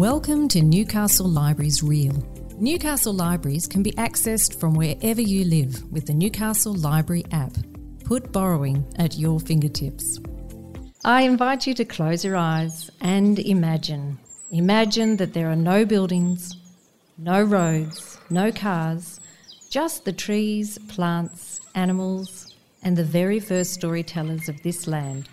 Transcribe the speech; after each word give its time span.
Welcome 0.00 0.48
to 0.48 0.62
Newcastle 0.62 1.28
Libraries 1.28 1.82
Reel. 1.82 2.26
Newcastle 2.58 3.12
Libraries 3.12 3.66
can 3.66 3.82
be 3.82 3.92
accessed 3.92 4.58
from 4.58 4.72
wherever 4.72 5.20
you 5.20 5.44
live 5.44 5.92
with 5.92 6.06
the 6.06 6.14
Newcastle 6.14 6.74
Library 6.74 7.26
app. 7.32 7.52
Put 8.06 8.32
borrowing 8.32 8.90
at 8.96 9.18
your 9.18 9.38
fingertips. 9.38 10.18
I 11.04 11.24
invite 11.24 11.66
you 11.66 11.74
to 11.74 11.84
close 11.84 12.24
your 12.24 12.38
eyes 12.38 12.90
and 13.02 13.38
imagine. 13.40 14.18
Imagine 14.50 15.18
that 15.18 15.34
there 15.34 15.50
are 15.50 15.54
no 15.54 15.84
buildings, 15.84 16.56
no 17.18 17.42
roads, 17.42 18.18
no 18.30 18.50
cars, 18.50 19.20
just 19.68 20.06
the 20.06 20.14
trees, 20.14 20.78
plants, 20.88 21.60
animals, 21.74 22.56
and 22.82 22.96
the 22.96 23.04
very 23.04 23.38
first 23.38 23.74
storytellers 23.74 24.48
of 24.48 24.62
this 24.62 24.86
land, 24.86 25.28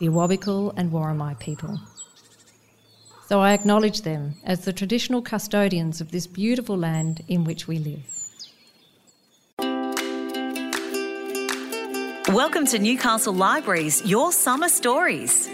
the 0.00 0.08
Awabakal 0.08 0.74
and 0.76 0.90
Worimi 0.90 1.38
people. 1.38 1.78
So 3.28 3.40
I 3.40 3.52
acknowledge 3.52 4.00
them 4.02 4.36
as 4.42 4.64
the 4.64 4.72
traditional 4.72 5.20
custodians 5.20 6.00
of 6.00 6.12
this 6.12 6.26
beautiful 6.26 6.78
land 6.78 7.22
in 7.28 7.44
which 7.44 7.68
we 7.68 7.78
live. 7.78 8.06
Welcome 12.34 12.64
to 12.68 12.78
Newcastle 12.78 13.34
Libraries, 13.34 14.02
Your 14.06 14.32
Summer 14.32 14.70
Stories. 14.70 15.46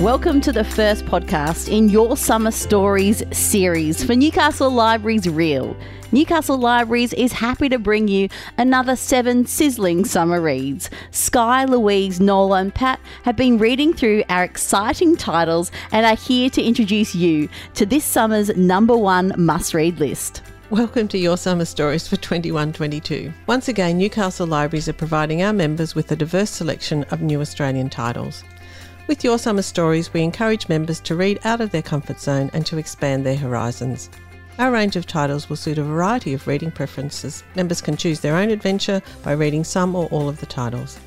Welcome 0.00 0.40
to 0.42 0.52
the 0.52 0.62
first 0.62 1.06
podcast 1.06 1.68
in 1.68 1.88
Your 1.88 2.16
Summer 2.16 2.52
Stories 2.52 3.24
series 3.36 4.04
for 4.04 4.14
Newcastle 4.14 4.70
Libraries 4.70 5.28
Real. 5.28 5.76
Newcastle 6.12 6.56
Libraries 6.56 7.12
is 7.14 7.32
happy 7.32 7.68
to 7.68 7.80
bring 7.80 8.06
you 8.06 8.28
another 8.58 8.94
seven 8.94 9.44
sizzling 9.44 10.04
summer 10.04 10.40
reads. 10.40 10.88
Sky, 11.10 11.64
Louise, 11.64 12.20
Nola, 12.20 12.60
and 12.60 12.72
Pat 12.72 13.00
have 13.24 13.34
been 13.34 13.58
reading 13.58 13.92
through 13.92 14.22
our 14.28 14.44
exciting 14.44 15.16
titles 15.16 15.72
and 15.90 16.06
are 16.06 16.14
here 16.14 16.48
to 16.50 16.62
introduce 16.62 17.16
you 17.16 17.48
to 17.74 17.84
this 17.84 18.04
summer's 18.04 18.56
number 18.56 18.96
one 18.96 19.32
must 19.36 19.74
read 19.74 19.98
list. 19.98 20.42
Welcome 20.70 21.08
to 21.08 21.18
Your 21.18 21.36
Summer 21.36 21.64
Stories 21.64 22.06
for 22.06 22.14
21 22.14 22.72
22. 22.72 23.32
Once 23.48 23.66
again, 23.66 23.98
Newcastle 23.98 24.46
Libraries 24.46 24.88
are 24.88 24.92
providing 24.92 25.42
our 25.42 25.52
members 25.52 25.96
with 25.96 26.12
a 26.12 26.16
diverse 26.16 26.50
selection 26.50 27.02
of 27.10 27.20
new 27.20 27.40
Australian 27.40 27.90
titles. 27.90 28.44
With 29.08 29.24
Your 29.24 29.38
Summer 29.38 29.62
Stories, 29.62 30.12
we 30.12 30.20
encourage 30.22 30.68
members 30.68 31.00
to 31.00 31.16
read 31.16 31.40
out 31.42 31.62
of 31.62 31.70
their 31.70 31.80
comfort 31.80 32.20
zone 32.20 32.50
and 32.52 32.66
to 32.66 32.76
expand 32.76 33.24
their 33.24 33.38
horizons. 33.38 34.10
Our 34.58 34.70
range 34.70 34.96
of 34.96 35.06
titles 35.06 35.48
will 35.48 35.56
suit 35.56 35.78
a 35.78 35.82
variety 35.82 36.34
of 36.34 36.46
reading 36.46 36.70
preferences. 36.70 37.42
Members 37.56 37.80
can 37.80 37.96
choose 37.96 38.20
their 38.20 38.36
own 38.36 38.50
adventure 38.50 39.00
by 39.22 39.32
reading 39.32 39.64
some 39.64 39.96
or 39.96 40.08
all 40.08 40.28
of 40.28 40.40
the 40.40 40.46
titles. 40.46 41.00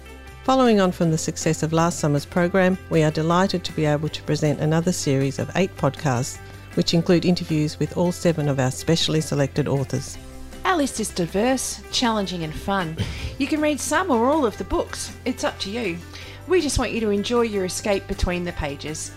Following 0.45 0.79
on 0.79 0.91
from 0.91 1.11
the 1.11 1.17
success 1.17 1.61
of 1.61 1.73
last 1.73 1.99
summer's 1.99 2.25
program, 2.25 2.75
we 2.89 3.03
are 3.03 3.11
delighted 3.11 3.63
to 3.65 3.73
be 3.73 3.85
able 3.85 4.09
to 4.09 4.23
present 4.23 4.61
another 4.61 4.91
series 4.91 5.37
of 5.37 5.51
eight 5.55 5.77
podcasts, 5.77 6.39
which 6.73 6.95
include 6.95 7.23
interviews 7.23 7.77
with 7.77 7.95
all 7.97 8.11
seven 8.11 8.49
of 8.49 8.59
our 8.59 8.71
specially 8.71 9.21
selected 9.21 9.67
authors. 9.67 10.17
Our 10.65 10.77
list 10.77 10.99
is 10.99 11.09
diverse, 11.09 11.83
challenging, 11.91 12.43
and 12.43 12.53
fun. 12.53 12.97
You 13.37 13.45
can 13.45 13.61
read 13.61 13.79
some 13.79 14.09
or 14.09 14.27
all 14.27 14.43
of 14.43 14.57
the 14.57 14.63
books, 14.63 15.15
it's 15.23 15.43
up 15.43 15.59
to 15.59 15.69
you. 15.69 15.99
We 16.47 16.59
just 16.59 16.79
want 16.79 16.91
you 16.91 16.99
to 17.01 17.09
enjoy 17.09 17.41
your 17.41 17.65
escape 17.65 18.07
between 18.07 18.43
the 18.43 18.51
pages. 18.53 19.11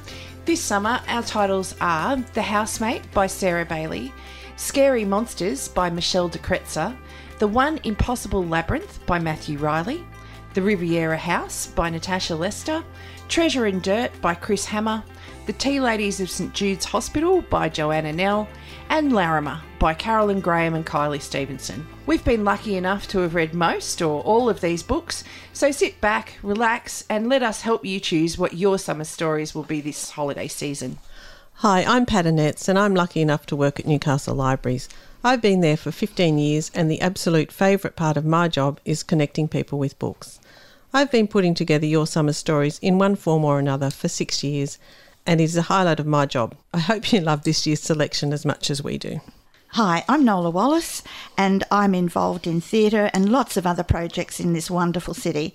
This 0.45 0.61
summer, 0.61 1.01
our 1.09 1.23
titles 1.23 1.75
are 1.81 2.17
The 2.17 2.43
Housemate 2.43 3.11
by 3.13 3.27
Sarah 3.27 3.65
Bailey, 3.65 4.13
Scary 4.57 5.05
Monsters 5.05 5.69
by 5.69 5.89
Michelle 5.89 6.29
de 6.29 6.39
Kretser, 6.39 6.95
The 7.39 7.49
One 7.49 7.81
Impossible 7.85 8.45
Labyrinth 8.45 9.05
by 9.07 9.19
Matthew 9.19 9.59
Reilly, 9.59 10.05
The 10.53 10.63
Riviera 10.63 11.17
House 11.17 11.67
by 11.67 11.89
Natasha 11.89 12.37
Lester, 12.37 12.85
Treasure 13.29 13.65
and 13.65 13.83
Dirt 13.83 14.13
by 14.21 14.35
Chris 14.35 14.67
Hammer, 14.67 15.03
The 15.47 15.55
Tea 15.55 15.81
Ladies 15.81 16.21
of 16.21 16.31
St 16.31 16.53
Jude's 16.53 16.85
Hospital 16.85 17.41
by 17.43 17.71
Joanna 17.71 18.13
Nell, 18.13 18.49
and 18.89 19.13
Larrimah 19.13 19.61
by 19.79 19.95
Carolyn 19.95 20.41
Graham 20.41 20.75
and 20.75 20.87
Kylie 20.87 21.21
Stevenson. 21.21 21.87
We've 22.07 22.25
been 22.25 22.45
lucky 22.45 22.77
enough 22.77 23.07
to 23.09 23.19
have 23.21 23.35
read 23.35 23.55
most 23.55 24.01
or 24.01 24.23
all 24.23 24.49
of 24.49 24.61
these 24.61 24.83
books, 24.83 25.25
so 25.53 25.71
sit 25.71 26.01
back, 26.01 26.39
relax, 26.43 27.05
and 27.09 27.29
let 27.29 27.43
us 27.43 27.63
help 27.63 27.85
you 27.85 28.01
choose 28.01 28.39
what 28.39 28.55
your 28.55 28.79
summer 28.79 29.05
stories 29.05 29.55
will 29.55 29.63
be 29.63 29.81
this 29.81 30.11
holiday 30.11 30.49
season. 30.49 30.99
Hi, 31.59 31.85
I'm 31.85 32.07
Pat 32.07 32.27
Annetts, 32.27 32.69
and 32.69 32.79
I'm 32.79 32.95
lucky 32.95 33.21
enough 33.21 33.47
to 33.47 33.57
work 33.57 33.79
at 33.79 33.87
Newcastle 33.87 34.35
Libraries. 34.35 34.89
I've 35.23 35.41
been 35.41 35.61
there 35.61 35.77
for 35.77 35.91
15 35.91 36.39
years, 36.39 36.71
and 36.75 36.91
the 36.91 37.01
absolute 37.01 37.53
favourite 37.53 37.97
part 37.97 38.17
of 38.17 38.25
my 38.25 38.49
job 38.49 38.81
is 38.85 39.03
connecting 39.03 39.49
people 39.49 39.79
with 39.79 39.99
books. 39.99 40.41
I've 40.93 41.11
been 41.11 41.29
putting 41.29 41.55
together 41.55 41.87
your 41.87 42.07
summer 42.07 42.33
stories 42.33 42.79
in 42.81 42.99
one 42.99 43.17
form 43.17 43.45
or 43.45 43.59
another 43.59 43.91
for 43.91 44.09
six 44.09 44.45
years, 44.45 44.79
and 45.27 45.41
it 45.41 45.45
is 45.45 45.57
a 45.57 45.63
highlight 45.63 46.01
of 46.01 46.07
my 46.07 46.27
job. 46.27 46.55
I 46.73 46.81
hope 46.81 47.13
you 47.13 47.21
love 47.21 47.45
this 47.45 47.67
year's 47.67 47.81
selection 47.81 48.33
as 48.33 48.45
much 48.45 48.71
as 48.71 48.83
we 48.83 48.99
do. 48.99 49.21
Hi, 49.69 50.05
I'm 50.09 50.25
Nola 50.25 50.51
Wallace, 50.51 51.03
and 51.37 51.65
I'm 51.71 51.95
involved 51.95 52.47
in 52.47 52.61
theatre 52.61 53.11
and 53.13 53.33
lots 53.33 53.57
of 53.57 53.67
other 53.67 53.83
projects 53.83 54.39
in 54.39 54.53
this 54.53 54.71
wonderful 54.71 55.15
city. 55.15 55.55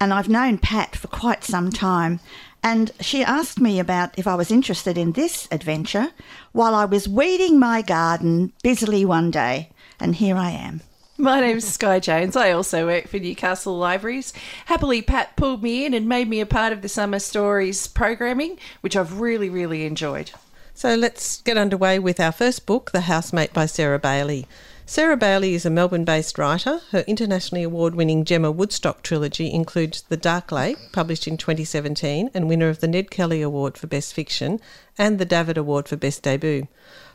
And 0.00 0.12
I've 0.12 0.28
known 0.28 0.58
Pat 0.58 0.94
for 0.94 1.08
quite 1.08 1.42
some 1.42 1.70
time, 1.70 2.20
and 2.62 2.92
she 3.00 3.24
asked 3.24 3.58
me 3.58 3.80
about 3.80 4.16
if 4.18 4.26
I 4.26 4.34
was 4.34 4.50
interested 4.50 4.96
in 4.98 5.12
this 5.12 5.48
adventure 5.50 6.12
while 6.52 6.74
I 6.74 6.84
was 6.84 7.08
weeding 7.08 7.58
my 7.58 7.82
garden 7.82 8.52
busily 8.62 9.04
one 9.04 9.30
day, 9.30 9.70
and 9.98 10.14
here 10.14 10.36
I 10.36 10.50
am. 10.50 10.82
My 11.18 11.40
name's 11.40 11.66
Sky 11.66 11.98
Jones. 11.98 12.36
I 12.36 12.50
also 12.50 12.84
work 12.84 13.08
for 13.08 13.18
Newcastle 13.18 13.78
Libraries. 13.78 14.34
Happily, 14.66 15.00
Pat 15.00 15.34
pulled 15.34 15.62
me 15.62 15.86
in 15.86 15.94
and 15.94 16.06
made 16.06 16.28
me 16.28 16.40
a 16.40 16.46
part 16.46 16.74
of 16.74 16.82
the 16.82 16.90
Summer 16.90 17.18
Stories 17.18 17.86
programming, 17.86 18.58
which 18.82 18.94
I've 18.94 19.18
really, 19.18 19.48
really 19.48 19.86
enjoyed. 19.86 20.32
So 20.74 20.94
let's 20.94 21.40
get 21.40 21.56
underway 21.56 21.98
with 21.98 22.20
our 22.20 22.32
first 22.32 22.66
book, 22.66 22.90
The 22.92 23.02
Housemate 23.02 23.54
by 23.54 23.64
Sarah 23.64 23.98
Bailey. 23.98 24.46
Sarah 24.84 25.16
Bailey 25.16 25.54
is 25.54 25.64
a 25.64 25.70
Melbourne 25.70 26.04
based 26.04 26.36
writer. 26.36 26.82
Her 26.90 27.02
internationally 27.06 27.62
award 27.62 27.94
winning 27.94 28.26
Gemma 28.26 28.52
Woodstock 28.52 29.02
trilogy 29.02 29.50
includes 29.50 30.02
The 30.02 30.18
Dark 30.18 30.52
Lake, 30.52 30.76
published 30.92 31.26
in 31.26 31.38
2017 31.38 32.30
and 32.34 32.46
winner 32.46 32.68
of 32.68 32.80
the 32.80 32.88
Ned 32.88 33.10
Kelly 33.10 33.40
Award 33.40 33.78
for 33.78 33.86
Best 33.86 34.12
Fiction 34.12 34.60
and 34.98 35.18
the 35.18 35.24
Davitt 35.24 35.56
Award 35.56 35.88
for 35.88 35.96
Best 35.96 36.22
Debut 36.22 36.68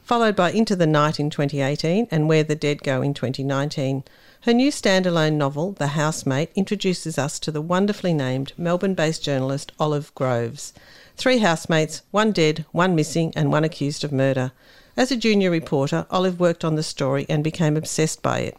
followed 0.03 0.35
by 0.35 0.51
Into 0.51 0.75
the 0.75 0.88
Night 0.88 1.19
in 1.19 1.29
2018 1.29 2.07
and 2.12 2.28
Where 2.28 2.44
the 2.44 2.56
Dead 2.56 2.84
Go 2.84 3.01
in 3.01 3.13
2019. 3.13 4.03
Her 4.41 4.53
new 4.53 4.72
standalone 4.72 5.34
novel, 5.34 5.73
The 5.73 5.89
Housemate, 5.89 6.51
introduces 6.56 7.17
us 7.17 7.39
to 7.39 7.51
the 7.51 7.62
wonderfully 7.62 8.13
named 8.13 8.53
Melbourne 8.57 8.95
based 8.95 9.23
journalist 9.23 9.72
Olive 9.79 10.13
Groves. 10.16 10.73
Three 11.16 11.38
housemates, 11.38 12.01
one 12.12 12.31
dead, 12.31 12.66
one 12.72 12.95
missing, 12.95 13.31
and 13.35 13.51
one 13.51 13.63
accused 13.63 14.03
of 14.03 14.12
murder. 14.12 14.51
As 14.97 15.12
a 15.12 15.16
junior 15.16 15.51
reporter, 15.51 16.06
Olive 16.09 16.39
worked 16.39 16.66
on 16.66 16.75
the 16.75 16.83
story 16.83 17.25
and 17.29 17.44
became 17.44 17.78
obsessed 17.78 18.22
by 18.22 18.39
it. 18.39 18.57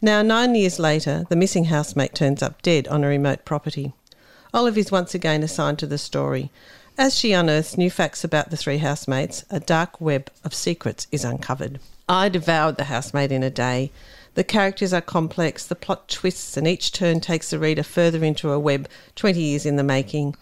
Now, 0.00 0.22
nine 0.22 0.54
years 0.54 0.78
later, 0.78 1.26
the 1.28 1.36
missing 1.36 1.64
housemate 1.64 2.14
turns 2.14 2.42
up 2.42 2.62
dead 2.62 2.86
on 2.88 3.02
a 3.02 3.08
remote 3.08 3.44
property. 3.44 3.92
Olive 4.54 4.78
is 4.78 4.92
once 4.92 5.14
again 5.14 5.42
assigned 5.42 5.78
to 5.80 5.86
the 5.86 5.98
story. 5.98 6.50
As 6.98 7.14
she 7.14 7.32
unearths 7.32 7.76
new 7.76 7.90
facts 7.90 8.24
about 8.24 8.48
the 8.48 8.56
three 8.56 8.78
housemates, 8.78 9.44
a 9.50 9.60
dark 9.60 10.00
web 10.00 10.30
of 10.44 10.54
secrets 10.54 11.06
is 11.12 11.26
uncovered. 11.26 11.78
I 12.08 12.30
devoured 12.30 12.78
The 12.78 12.84
Housemate 12.84 13.32
in 13.32 13.42
a 13.42 13.50
day. 13.50 13.92
The 14.32 14.42
characters 14.42 14.94
are 14.94 15.02
complex, 15.02 15.66
the 15.66 15.74
plot 15.74 16.08
twists, 16.08 16.56
and 16.56 16.66
each 16.66 16.92
turn 16.92 17.20
takes 17.20 17.50
the 17.50 17.58
reader 17.58 17.82
further 17.82 18.24
into 18.24 18.50
a 18.50 18.58
web 18.58 18.88
20 19.14 19.38
years 19.38 19.66
in 19.66 19.76
the 19.76 19.82
making. 19.82 20.36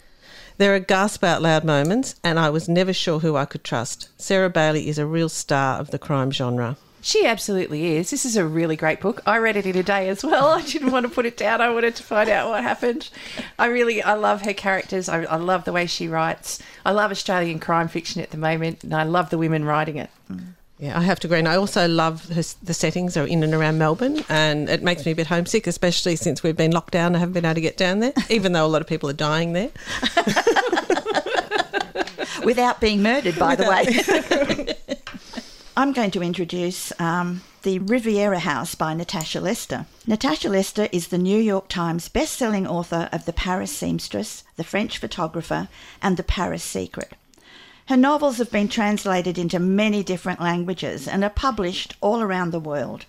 There 0.58 0.72
are 0.72 0.78
gasp 0.78 1.24
out 1.24 1.42
loud 1.42 1.64
moments, 1.64 2.14
and 2.22 2.38
I 2.38 2.50
was 2.50 2.68
never 2.68 2.92
sure 2.92 3.18
who 3.18 3.34
I 3.34 3.46
could 3.46 3.64
trust. 3.64 4.08
Sarah 4.16 4.48
Bailey 4.48 4.86
is 4.86 4.98
a 4.98 5.06
real 5.06 5.28
star 5.28 5.80
of 5.80 5.90
the 5.90 5.98
crime 5.98 6.30
genre. 6.30 6.76
She 7.04 7.26
absolutely 7.26 7.96
is. 7.96 8.08
This 8.08 8.24
is 8.24 8.34
a 8.34 8.46
really 8.46 8.76
great 8.76 8.98
book. 8.98 9.20
I 9.26 9.36
read 9.36 9.58
it 9.58 9.66
in 9.66 9.76
a 9.76 9.82
day 9.82 10.08
as 10.08 10.24
well. 10.24 10.48
I 10.48 10.62
didn't 10.62 10.90
want 10.90 11.04
to 11.04 11.12
put 11.12 11.26
it 11.26 11.36
down. 11.36 11.60
I 11.60 11.68
wanted 11.68 11.96
to 11.96 12.02
find 12.02 12.30
out 12.30 12.48
what 12.48 12.62
happened. 12.62 13.10
I 13.58 13.66
really, 13.66 14.02
I 14.02 14.14
love 14.14 14.40
her 14.40 14.54
characters. 14.54 15.06
I, 15.06 15.24
I 15.24 15.36
love 15.36 15.66
the 15.66 15.72
way 15.72 15.84
she 15.84 16.08
writes. 16.08 16.62
I 16.82 16.92
love 16.92 17.10
Australian 17.10 17.60
crime 17.60 17.88
fiction 17.88 18.22
at 18.22 18.30
the 18.30 18.38
moment, 18.38 18.84
and 18.84 18.94
I 18.94 19.02
love 19.02 19.28
the 19.28 19.36
women 19.36 19.66
writing 19.66 19.98
it. 19.98 20.08
Mm. 20.32 20.54
Yeah, 20.78 20.98
I 20.98 21.02
have 21.02 21.20
to 21.20 21.26
agree. 21.26 21.40
And 21.40 21.46
I 21.46 21.56
also 21.56 21.86
love 21.86 22.26
her, 22.30 22.42
the 22.62 22.72
settings 22.72 23.18
are 23.18 23.26
in 23.26 23.42
and 23.42 23.52
around 23.52 23.76
Melbourne, 23.76 24.24
and 24.30 24.70
it 24.70 24.82
makes 24.82 25.04
me 25.04 25.12
a 25.12 25.14
bit 25.14 25.26
homesick, 25.26 25.66
especially 25.66 26.16
since 26.16 26.42
we've 26.42 26.56
been 26.56 26.70
locked 26.70 26.92
down 26.92 27.08
and 27.08 27.16
haven't 27.16 27.34
been 27.34 27.44
able 27.44 27.56
to 27.56 27.60
get 27.60 27.76
down 27.76 27.98
there, 27.98 28.14
even 28.30 28.52
though 28.52 28.64
a 28.64 28.68
lot 28.68 28.80
of 28.80 28.88
people 28.88 29.10
are 29.10 29.12
dying 29.12 29.52
there. 29.52 29.68
Without 32.44 32.80
being 32.80 33.02
murdered, 33.02 33.38
by 33.38 33.56
the 33.56 33.68
way. 33.68 34.74
I'm 35.76 35.92
going 35.92 36.12
to 36.12 36.22
introduce 36.22 36.92
um, 37.00 37.42
The 37.64 37.80
Riviera 37.80 38.38
House 38.38 38.76
by 38.76 38.94
Natasha 38.94 39.40
Lester. 39.40 39.86
Natasha 40.06 40.48
Lester 40.48 40.88
is 40.92 41.08
the 41.08 41.18
New 41.18 41.38
York 41.38 41.66
Times 41.66 42.08
best-selling 42.08 42.64
author 42.64 43.08
of 43.10 43.24
The 43.24 43.32
Paris 43.32 43.76
Seamstress, 43.76 44.44
The 44.54 44.62
French 44.62 44.98
Photographer, 44.98 45.66
and 46.00 46.16
The 46.16 46.22
Paris 46.22 46.62
Secret. 46.62 47.14
Her 47.86 47.96
novels 47.96 48.38
have 48.38 48.52
been 48.52 48.68
translated 48.68 49.36
into 49.36 49.58
many 49.58 50.04
different 50.04 50.40
languages 50.40 51.08
and 51.08 51.24
are 51.24 51.30
published 51.30 51.96
all 52.00 52.22
around 52.22 52.52
the 52.52 52.60
world. 52.60 53.06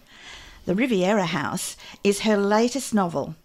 The 0.65 0.73
Riviera 0.73 1.27
House 1.27 1.77
is 2.03 2.21
her 2.21 2.35
latest 2.35 2.95
novel, 2.95 3.35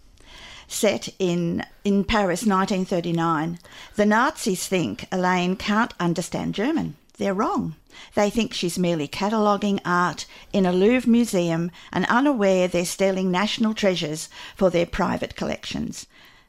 set 0.66 1.10
in, 1.18 1.66
in 1.84 2.04
Paris 2.04 2.46
1939. 2.46 3.58
The 3.96 4.06
Nazis 4.06 4.66
think 4.66 5.04
Elaine 5.12 5.56
can't 5.56 5.92
understand 6.00 6.54
German. 6.54 6.96
They're 7.20 7.34
wrong. 7.34 7.76
They 8.14 8.30
think 8.30 8.54
she's 8.54 8.78
merely 8.78 9.06
cataloguing 9.06 9.78
art 9.84 10.24
in 10.54 10.64
a 10.64 10.72
Louvre 10.72 11.06
museum 11.10 11.70
and 11.92 12.06
unaware 12.06 12.66
they're 12.66 12.86
stealing 12.86 13.30
national 13.30 13.74
treasures 13.74 14.30
for 14.56 14.70
their 14.70 14.86
private 14.86 15.36
collections. 15.36 16.06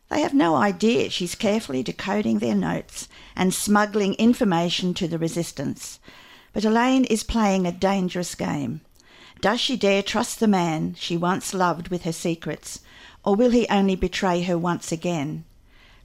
They 0.08 0.22
have 0.22 0.34
no 0.34 0.56
idea 0.56 1.10
she's 1.10 1.36
carefully 1.36 1.84
decoding 1.84 2.40
their 2.40 2.56
notes 2.56 3.10
and 3.36 3.54
smuggling 3.54 4.14
information 4.14 4.94
to 4.94 5.10
the 5.10 5.18
resistance. 5.18 6.00
But 6.54 6.64
Elaine 6.64 7.04
is 7.04 7.26
playing 7.26 7.68
a 7.68 7.74
dangerous 7.74 8.34
game. 8.34 8.80
Does 9.42 9.60
she 9.60 9.76
dare 9.76 10.02
trust 10.02 10.40
the 10.40 10.48
man 10.48 10.96
she 10.98 11.18
once 11.18 11.54
loved 11.54 11.90
with 11.90 12.04
her 12.04 12.14
secrets, 12.14 12.80
or 13.26 13.36
will 13.36 13.52
he 13.52 13.68
only 13.68 13.98
betray 13.98 14.44
her 14.44 14.58
once 14.58 14.94
again? 14.94 15.44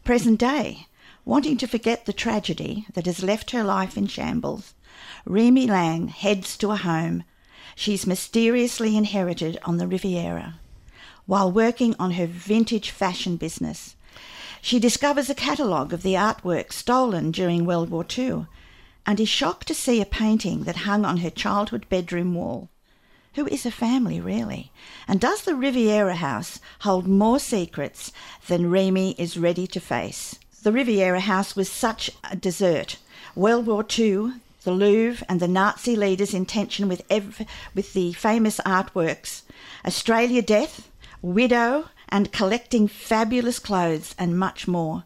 Present 0.03 0.41
day, 0.41 0.89
wanting 1.27 1.57
to 1.57 1.67
forget 1.67 2.07
the 2.07 2.13
tragedy 2.13 2.87
that 2.95 3.05
has 3.05 3.21
left 3.21 3.51
her 3.51 3.65
life 3.65 3.97
in 3.97 4.07
shambles, 4.07 4.75
Remy 5.25 5.67
Lang 5.67 6.07
heads 6.07 6.57
to 6.57 6.71
a 6.71 6.77
home 6.77 7.25
she's 7.75 8.07
mysteriously 8.07 8.97
inherited 8.97 9.59
on 9.65 9.77
the 9.77 9.89
Riviera. 9.89 10.61
While 11.27 11.51
working 11.51 11.97
on 11.99 12.13
her 12.13 12.29
vintage 12.29 12.91
fashion 12.91 13.37
business, 13.37 13.97
she 14.63 14.79
discovers 14.79 15.29
a 15.29 15.35
catalogue 15.35 15.93
of 15.93 16.05
the 16.05 16.15
artwork 16.15 16.73
stolen 16.73 17.33
during 17.33 17.67
World 17.67 17.91
War 17.91 18.07
II 18.17 18.47
and 19.05 19.19
is 19.19 19.29
shocked 19.29 19.67
to 19.67 19.75
see 19.75 20.01
a 20.01 20.07
painting 20.07 20.63
that 20.63 20.77
hung 20.77 21.05
on 21.05 21.19
her 21.19 21.31
childhood 21.31 21.89
bedroom 21.89 22.35
wall. 22.35 22.69
Who 23.35 23.49
is 23.49 23.67
a 23.67 23.73
family, 23.73 24.21
really? 24.21 24.71
And 25.09 25.21
does 25.21 25.43
the 25.43 25.57
Riviera 25.57 26.15
house 26.15 26.61
hold 26.81 27.09
more 27.09 27.41
secrets 27.41 28.13
than 28.47 28.71
Remy 28.71 29.17
is 29.19 29.37
ready 29.37 29.67
to 29.67 29.81
face? 29.81 30.39
The 30.67 30.73
Riviera 30.73 31.21
house 31.21 31.55
was 31.55 31.71
such 31.71 32.11
a 32.29 32.35
desert. 32.35 32.97
World 33.37 33.69
War 33.69 33.87
II, 33.89 34.33
the 34.65 34.73
Louvre, 34.73 35.25
and 35.29 35.39
the 35.39 35.47
Nazi 35.47 35.95
leaders 35.95 36.35
intention 36.35 36.89
with, 36.89 37.03
ev- 37.09 37.47
with 37.73 37.93
the 37.93 38.15
famous 38.15 38.59
artworks. 38.67 39.43
Australia 39.85 40.43
death, 40.43 40.91
widow, 41.23 41.91
and 42.09 42.33
collecting 42.33 42.89
fabulous 42.89 43.61
clothes, 43.61 44.17
and 44.19 44.41
much 44.41 44.67
more. 44.67 45.05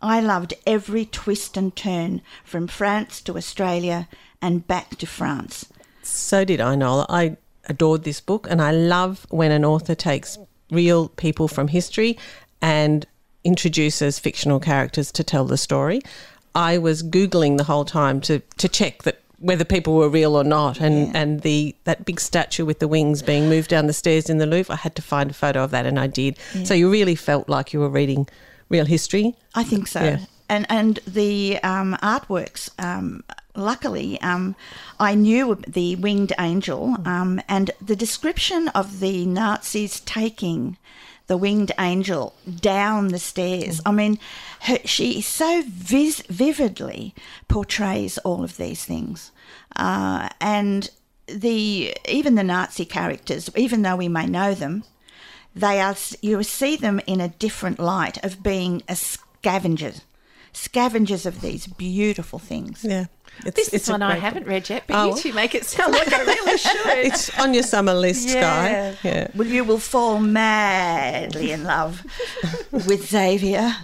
I 0.00 0.20
loved 0.20 0.54
every 0.64 1.06
twist 1.06 1.56
and 1.56 1.74
turn 1.74 2.22
from 2.44 2.68
France 2.68 3.20
to 3.22 3.36
Australia 3.36 4.06
and 4.40 4.68
back 4.68 4.90
to 4.98 5.08
France. 5.08 5.66
So 6.04 6.44
did 6.44 6.60
I, 6.60 6.76
Nola. 6.76 7.06
I 7.08 7.36
adored 7.64 8.04
this 8.04 8.20
book, 8.20 8.46
and 8.48 8.62
I 8.62 8.70
love 8.70 9.26
when 9.30 9.50
an 9.50 9.64
author 9.64 9.96
takes 9.96 10.38
real 10.70 11.08
people 11.08 11.48
from 11.48 11.66
history 11.66 12.16
and 12.62 13.08
introduces 13.44 14.18
fictional 14.18 14.60
characters 14.60 15.10
to 15.12 15.24
tell 15.24 15.44
the 15.44 15.56
story. 15.56 16.00
I 16.54 16.78
was 16.78 17.02
googling 17.02 17.56
the 17.58 17.64
whole 17.64 17.84
time 17.84 18.20
to 18.22 18.40
to 18.58 18.68
check 18.68 19.02
that 19.04 19.20
whether 19.38 19.64
people 19.64 19.94
were 19.94 20.08
real 20.08 20.36
or 20.36 20.44
not, 20.44 20.80
and 20.80 21.06
Yeah. 21.08 21.20
and 21.22 21.40
the 21.42 21.74
that 21.84 22.04
big 22.04 22.20
statue 22.20 22.64
with 22.64 22.78
the 22.78 22.88
wings 22.88 23.22
being 23.22 23.48
moved 23.48 23.70
down 23.70 23.86
the 23.86 23.92
stairs 23.92 24.28
in 24.28 24.38
the 24.38 24.46
Louvre. 24.46 24.74
I 24.74 24.76
had 24.78 24.94
to 24.96 25.02
find 25.02 25.30
a 25.30 25.34
photo 25.34 25.64
of 25.64 25.70
that, 25.70 25.86
and 25.86 25.98
I 25.98 26.06
did. 26.08 26.36
So 26.64 26.74
you 26.74 26.90
really 26.90 27.14
felt 27.14 27.48
like 27.48 27.72
you 27.72 27.80
were 27.80 27.88
reading 27.88 28.28
real 28.68 28.84
history. 28.84 29.34
I 29.54 29.64
think 29.64 29.86
so. 29.88 30.02
Yeah. 30.02 30.18
And 30.48 30.66
and 30.68 30.98
the 31.06 31.58
um, 31.62 31.96
artworks. 32.02 32.68
Um, 32.78 33.22
luckily, 33.54 34.20
um, 34.20 34.56
I 34.98 35.14
knew 35.14 35.56
the 35.66 35.96
winged 35.96 36.32
angel, 36.38 36.96
um, 37.06 37.40
and 37.48 37.70
the 37.80 37.96
description 37.96 38.68
of 38.74 39.00
the 39.00 39.24
Nazis 39.26 40.00
taking 40.00 40.76
the 41.30 41.36
winged 41.36 41.70
angel 41.78 42.34
down 42.60 43.06
the 43.06 43.18
stairs. 43.20 43.80
I 43.86 43.92
mean, 43.92 44.18
her, 44.62 44.78
she 44.84 45.20
so 45.20 45.62
vis- 45.64 46.22
vividly 46.22 47.14
portrays 47.46 48.18
all 48.18 48.42
of 48.42 48.56
these 48.56 48.84
things, 48.84 49.30
uh, 49.76 50.28
and 50.40 50.90
the 51.28 51.94
even 52.08 52.34
the 52.34 52.42
Nazi 52.42 52.84
characters, 52.84 53.48
even 53.54 53.82
though 53.82 53.94
we 53.94 54.08
may 54.08 54.26
know 54.26 54.54
them, 54.54 54.82
they 55.54 55.80
are 55.80 55.94
you 56.20 56.42
see 56.42 56.74
them 56.74 57.00
in 57.06 57.20
a 57.20 57.28
different 57.28 57.78
light 57.78 58.18
of 58.24 58.42
being 58.42 58.82
a 58.88 58.96
scavengers 58.96 60.00
scavengers 60.52 61.26
of 61.26 61.42
these 61.42 61.68
beautiful 61.68 62.40
things. 62.40 62.82
Yeah, 62.82 63.06
it's, 63.46 63.56
This 63.56 63.68
it's 63.72 63.84
is 63.84 63.90
one 63.90 64.02
I 64.02 64.16
haven't 64.16 64.42
book. 64.44 64.50
read 64.50 64.68
yet, 64.68 64.84
but 64.86 64.96
Oh. 64.96 65.06
you 65.16 65.16
two 65.22 65.32
make 65.32 65.54
it 65.54 65.64
sound 65.64 65.92
like 65.94 66.12
I 66.12 66.22
really 66.22 66.58
should. 66.66 66.86
It's 66.86 67.38
on 67.38 67.54
your 67.54 67.62
summer 67.62 67.94
list, 67.94 68.28
Yeah. 68.28 68.94
Sky. 68.94 68.98
Yeah. 69.08 69.28
well 69.34 69.48
you 69.48 69.64
will 69.64 69.78
fall 69.78 70.18
madly 70.20 71.52
in 71.52 71.64
love 71.64 72.02
with 72.72 73.08
xavier 73.08 73.74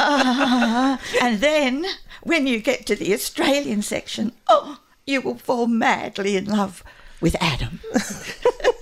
Ah, 0.00 1.00
and 1.22 1.40
then 1.40 1.84
when 2.22 2.46
you 2.46 2.60
get 2.60 2.86
to 2.86 2.94
the 2.96 3.12
australian 3.14 3.82
section 3.82 4.32
oh 4.48 4.78
you 5.06 5.20
will 5.20 5.36
fall 5.38 5.66
madly 5.66 6.36
in 6.36 6.44
love 6.44 6.82
with 7.20 7.34
adam 7.40 7.80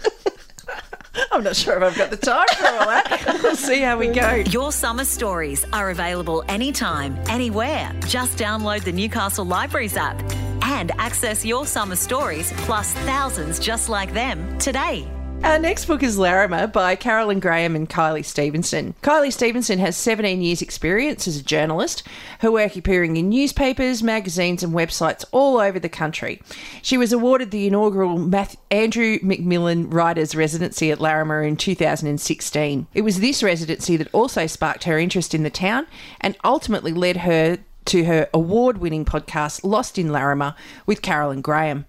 I'm 1.36 1.44
not 1.44 1.54
sure 1.54 1.76
if 1.76 1.82
I've 1.82 1.98
got 1.98 2.08
the 2.08 2.16
time 2.16 2.46
for 2.56 2.66
all 2.66 2.86
that. 2.86 3.40
We'll 3.42 3.56
see 3.56 3.82
how 3.82 3.98
we 3.98 4.08
go. 4.08 4.36
Your 4.50 4.72
summer 4.72 5.04
stories 5.04 5.66
are 5.70 5.90
available 5.90 6.42
anytime, 6.48 7.18
anywhere. 7.28 7.92
Just 8.06 8.38
download 8.38 8.84
the 8.84 8.92
Newcastle 8.92 9.44
Libraries 9.44 9.98
app 9.98 10.18
and 10.62 10.92
access 10.92 11.44
your 11.44 11.66
summer 11.66 11.96
stories 11.96 12.54
plus 12.64 12.94
thousands 13.04 13.58
just 13.58 13.90
like 13.90 14.14
them 14.14 14.58
today. 14.58 15.06
Our 15.42 15.58
next 15.58 15.86
book 15.86 16.02
is 16.02 16.18
Larrimah 16.18 16.72
by 16.72 16.96
Carolyn 16.96 17.40
Graham 17.40 17.76
and 17.76 17.88
Kylie 17.88 18.24
Stevenson. 18.24 18.94
Kylie 19.02 19.32
Stevenson 19.32 19.78
has 19.78 19.96
17 19.96 20.42
years' 20.42 20.60
experience 20.60 21.28
as 21.28 21.36
a 21.38 21.42
journalist, 21.42 22.02
her 22.40 22.50
work 22.50 22.76
appearing 22.76 23.16
in 23.16 23.28
newspapers, 23.28 24.02
magazines, 24.02 24.62
and 24.62 24.74
websites 24.74 25.24
all 25.32 25.58
over 25.58 25.78
the 25.78 25.88
country. 25.88 26.42
She 26.82 26.98
was 26.98 27.12
awarded 27.12 27.52
the 27.52 27.66
inaugural 27.66 28.18
Andrew 28.70 29.18
McMillan 29.20 29.92
Writers 29.92 30.34
Residency 30.34 30.90
at 30.90 30.98
Larrimah 30.98 31.46
in 31.46 31.56
2016. 31.56 32.86
It 32.92 33.02
was 33.02 33.20
this 33.20 33.42
residency 33.42 33.96
that 33.96 34.12
also 34.12 34.46
sparked 34.46 34.84
her 34.84 34.98
interest 34.98 35.32
in 35.32 35.42
the 35.42 35.50
town 35.50 35.86
and 36.20 36.36
ultimately 36.44 36.92
led 36.92 37.18
her 37.18 37.58
to 37.86 38.04
her 38.04 38.28
award 38.34 38.78
winning 38.78 39.04
podcast, 39.04 39.64
Lost 39.64 39.96
in 39.98 40.08
Larrimah, 40.08 40.54
with 40.84 41.02
Carolyn 41.02 41.40
Graham. 41.40 41.86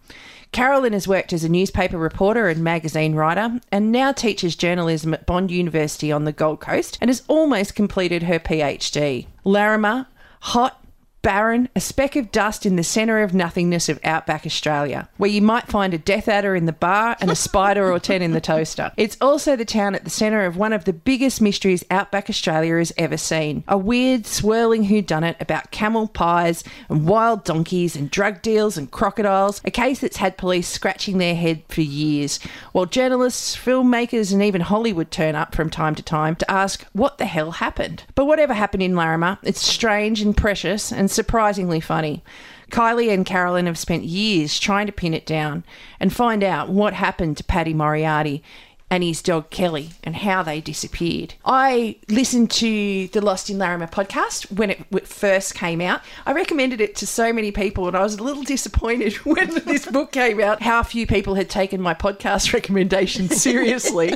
Carolyn 0.58 0.94
has 0.94 1.08
worked 1.08 1.34
as 1.34 1.44
a 1.44 1.50
newspaper 1.50 2.00
reporter 2.00 2.48
and 2.50 2.64
magazine 2.64 3.14
writer 3.14 3.60
and 3.72 3.92
now 3.92 4.12
teaches 4.12 4.56
journalism 4.56 5.14
at 5.14 5.28
Bond 5.28 5.52
University 5.52 6.12
on 6.12 6.24
the 6.24 6.32
Gold 6.32 6.62
Coast 6.62 6.98
and 7.00 7.12
has 7.12 7.22
almost 7.28 7.76
completed 7.76 8.24
her 8.24 8.40
PhD. 8.40 9.28
Larrimah, 9.46 10.08
hot, 10.40 10.84
barren, 11.22 11.70
a 11.76 11.80
speck 11.80 12.16
of 12.16 12.32
dust 12.32 12.66
in 12.66 12.76
the 12.76 12.84
centre 12.84 13.22
of 13.22 13.34
nothingness 13.34 13.90
of 13.90 14.00
outback 14.04 14.46
Australia, 14.46 15.10
where 15.18 15.30
you 15.30 15.42
might 15.42 15.68
find 15.68 15.94
a 15.94 15.98
death 15.98 16.28
adder 16.28 16.56
in 16.56 16.66
the 16.66 16.74
bar 16.74 17.18
and 17.20 17.30
a 17.30 17.36
spider 17.36 17.92
or 17.92 18.00
ten 18.00 18.22
in 18.22 18.32
the 18.32 18.42
toaster. 18.42 18.92
It's 18.98 19.18
also 19.22 19.56
the 19.56 19.66
town 19.66 19.96
at 19.96 20.04
the 20.04 20.10
centre 20.10 20.46
of 20.46 20.58
one 20.58 20.74
of 20.74 20.86
the 20.86 20.94
biggest 20.94 21.40
mysteries 21.40 21.86
outback 21.92 22.30
Australia 22.30 22.78
has 22.78 22.92
ever 22.98 23.16
seen. 23.16 23.64
A 23.68 23.78
weird, 23.78 24.26
swirling 24.26 24.86
whodunit 24.86 25.40
about 25.40 25.72
camel 25.72 26.08
pies 26.08 26.64
and 26.90 27.08
wild 27.08 27.44
donkeys 27.44 27.96
and 27.96 28.10
drug 28.10 28.42
deals 28.42 28.78
and 28.78 28.90
crocodiles, 28.92 29.62
a 29.66 29.72
case 29.72 30.00
that's 30.00 30.18
had 30.18 30.38
police 30.38 30.68
scratching 30.68 31.18
their 31.18 31.36
head 31.36 31.64
for 31.70 31.82
years, 31.82 32.40
while 32.72 32.86
journalists, 32.86 33.56
filmmakers, 33.56 34.34
and 34.34 34.42
even 34.42 34.62
Hollywood 34.62 35.12
turn 35.12 35.36
up 35.36 35.54
from 35.56 35.70
time 35.70 35.96
to 35.96 36.04
time 36.04 36.36
to 36.36 36.52
ask 36.52 36.86
what 36.94 37.18
the 37.18 37.26
hell 37.26 37.52
happened. 37.52 38.04
But 38.16 38.26
whatever 38.26 38.54
happened 38.54 38.84
in 38.84 38.94
Larrimah, 38.94 39.40
it's 39.44 39.62
strange 39.62 40.22
and 40.22 40.36
precious 40.36 40.92
and 40.92 41.07
surprisingly 41.08 41.80
funny. 41.80 42.24
Kylie 42.72 43.14
and 43.14 43.26
Carolyn 43.26 43.66
have 43.66 43.78
spent 43.78 44.04
years 44.04 44.60
trying 44.60 44.88
to 44.88 44.92
pin 44.92 45.14
it 45.14 45.26
down 45.26 45.64
and 46.00 46.14
find 46.14 46.44
out 46.44 46.70
what 46.70 46.94
happened 46.94 47.38
to 47.38 47.44
Paddy 47.44 47.74
Moriarty 47.74 48.44
and 48.90 49.04
his 49.04 49.22
dog 49.22 49.50
Kelly 49.50 49.90
and 50.04 50.16
how 50.16 50.44
they 50.44 50.62
disappeared. 50.62 51.34
I 51.44 51.98
listened 52.08 52.52
to 52.52 53.08
the 53.10 53.22
Lost 53.22 53.50
in 53.50 53.58
Larrimah 53.58 53.92
podcast 53.92 54.50
when 54.52 54.70
it 54.70 55.08
first 55.08 55.56
came 55.56 55.82
out. 55.82 56.02
I 56.26 56.32
recommended 56.32 56.80
it 56.80 56.96
to 56.98 57.08
so 57.08 57.34
many 57.34 57.52
people 57.52 57.88
and 57.88 57.98
I 57.98 58.04
was 58.04 58.16
a 58.16 58.24
little 58.24 58.44
disappointed 58.44 59.14
when 59.26 59.50
this 59.66 59.86
book 59.86 60.14
came 60.14 60.40
out 60.40 60.62
how 60.62 60.84
few 60.84 61.06
people 61.06 61.36
had 61.36 61.50
taken 61.50 61.82
my 61.82 61.94
podcast 61.94 62.54
recommendation 62.58 63.30
seriously. 63.30 64.14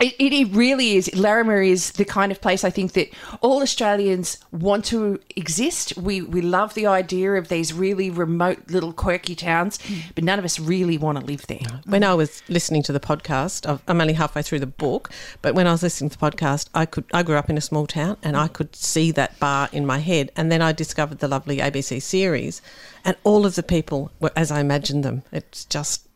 It, 0.00 0.14
it, 0.18 0.32
it 0.32 0.48
really 0.52 0.96
is. 0.96 1.08
Larrimah 1.08 1.68
is 1.68 1.92
the 1.92 2.04
kind 2.04 2.32
of 2.32 2.40
place 2.40 2.64
I 2.64 2.70
think 2.70 2.92
that 2.92 3.08
all 3.40 3.62
Australians 3.62 4.38
want 4.52 4.84
to 4.86 5.20
exist. 5.36 5.96
We 5.96 6.22
we 6.22 6.40
love 6.42 6.74
the 6.74 6.86
idea 6.86 7.32
of 7.34 7.48
these 7.48 7.72
really 7.72 8.10
remote 8.10 8.58
little 8.68 8.92
quirky 8.92 9.34
towns, 9.34 9.78
mm. 9.78 10.02
but 10.14 10.24
none 10.24 10.38
of 10.38 10.44
us 10.44 10.58
really 10.58 10.98
want 10.98 11.18
to 11.18 11.24
live 11.24 11.46
there. 11.46 11.80
When 11.84 12.04
I 12.04 12.14
was 12.14 12.42
listening 12.48 12.82
to 12.84 12.92
the 12.92 13.00
podcast, 13.00 13.80
I'm 13.86 14.00
only 14.00 14.14
halfway 14.14 14.42
through 14.42 14.60
the 14.60 14.66
book, 14.66 15.10
but 15.42 15.54
when 15.54 15.66
I 15.66 15.72
was 15.72 15.82
listening 15.82 16.10
to 16.10 16.18
the 16.18 16.30
podcast, 16.30 16.68
I 16.74 16.86
could 16.86 17.04
I 17.12 17.22
grew 17.22 17.36
up 17.36 17.50
in 17.50 17.56
a 17.56 17.62
small 17.62 17.86
town 17.86 18.16
and 18.22 18.36
I 18.36 18.48
could 18.48 18.74
see 18.76 19.10
that 19.12 19.38
bar 19.38 19.68
in 19.72 19.86
my 19.86 19.98
head, 19.98 20.30
and 20.36 20.50
then 20.52 20.62
I 20.62 20.72
discovered 20.72 21.18
the 21.18 21.28
lovely 21.28 21.58
ABC 21.58 22.02
series, 22.02 22.60
and 23.04 23.16
all 23.24 23.46
of 23.46 23.54
the 23.54 23.62
people 23.62 24.12
were 24.20 24.32
as 24.36 24.50
I 24.50 24.60
imagined 24.60 25.04
them. 25.04 25.22
It's 25.32 25.64
just 25.64 26.06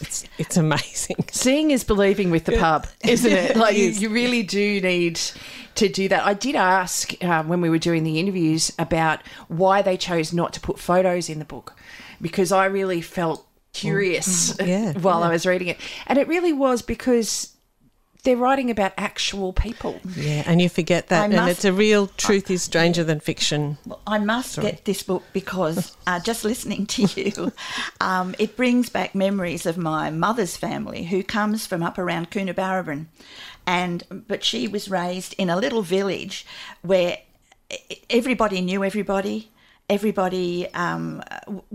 It's 0.00 0.24
it's 0.38 0.56
amazing. 0.56 1.16
Seeing 1.30 1.70
is 1.70 1.84
believing 1.84 2.30
with 2.30 2.44
the 2.44 2.56
pub, 2.58 2.86
isn't 3.04 3.32
it? 3.32 3.56
Like 3.64 3.76
you, 3.76 3.88
you 3.88 4.10
really 4.10 4.42
do 4.42 4.80
need 4.80 5.20
to 5.76 5.88
do 5.88 6.08
that. 6.08 6.24
I 6.24 6.34
did 6.34 6.56
ask 6.56 7.12
um, 7.24 7.48
when 7.48 7.60
we 7.60 7.70
were 7.70 7.78
doing 7.78 8.02
the 8.02 8.18
interviews 8.18 8.72
about 8.78 9.20
why 9.48 9.80
they 9.80 9.96
chose 9.96 10.32
not 10.32 10.52
to 10.54 10.60
put 10.60 10.78
photos 10.78 11.28
in 11.28 11.38
the 11.38 11.44
book 11.44 11.74
because 12.20 12.52
I 12.52 12.66
really 12.66 13.00
felt 13.00 13.46
curious 13.72 14.56
yeah, 14.60 14.92
while 14.94 15.22
I 15.22 15.30
was 15.30 15.46
reading 15.46 15.68
it, 15.68 15.78
and 16.06 16.18
it 16.18 16.28
really 16.28 16.52
was 16.52 16.82
because 16.82 17.53
they're 18.24 18.36
writing 18.36 18.70
about 18.70 18.92
actual 18.96 19.52
people. 19.52 20.00
Yeah, 20.16 20.42
and 20.46 20.60
you 20.60 20.68
forget 20.68 21.08
that, 21.08 21.30
and 21.30 21.48
it's 21.48 21.64
a 21.64 21.72
real 21.72 22.08
truth 22.08 22.50
is 22.50 22.62
stranger 22.62 23.04
than 23.04 23.20
fiction. 23.20 23.78
Well, 23.86 24.00
I 24.06 24.18
must 24.18 24.60
get 24.60 24.84
this 24.84 25.02
book 25.02 25.22
because 25.32 25.96
uh, 26.06 26.20
just 26.20 26.44
listening 26.44 26.86
to 26.86 27.02
you, 27.02 27.52
um, 28.00 28.34
it 28.38 28.56
brings 28.56 28.88
back 28.88 29.14
memories 29.14 29.66
of 29.66 29.76
my 29.76 30.10
mother's 30.10 30.56
family, 30.56 31.04
who 31.04 31.22
comes 31.22 31.66
from 31.66 31.82
up 31.82 31.98
around 31.98 32.30
Coonabarabran, 32.30 33.06
and 33.66 34.02
but 34.26 34.42
she 34.42 34.66
was 34.66 34.90
raised 34.90 35.34
in 35.38 35.50
a 35.50 35.56
little 35.56 35.82
village 35.82 36.46
where 36.82 37.18
everybody 38.10 38.60
knew 38.60 38.82
everybody. 38.82 39.50
Everybody 39.88 40.66
um, 40.72 41.22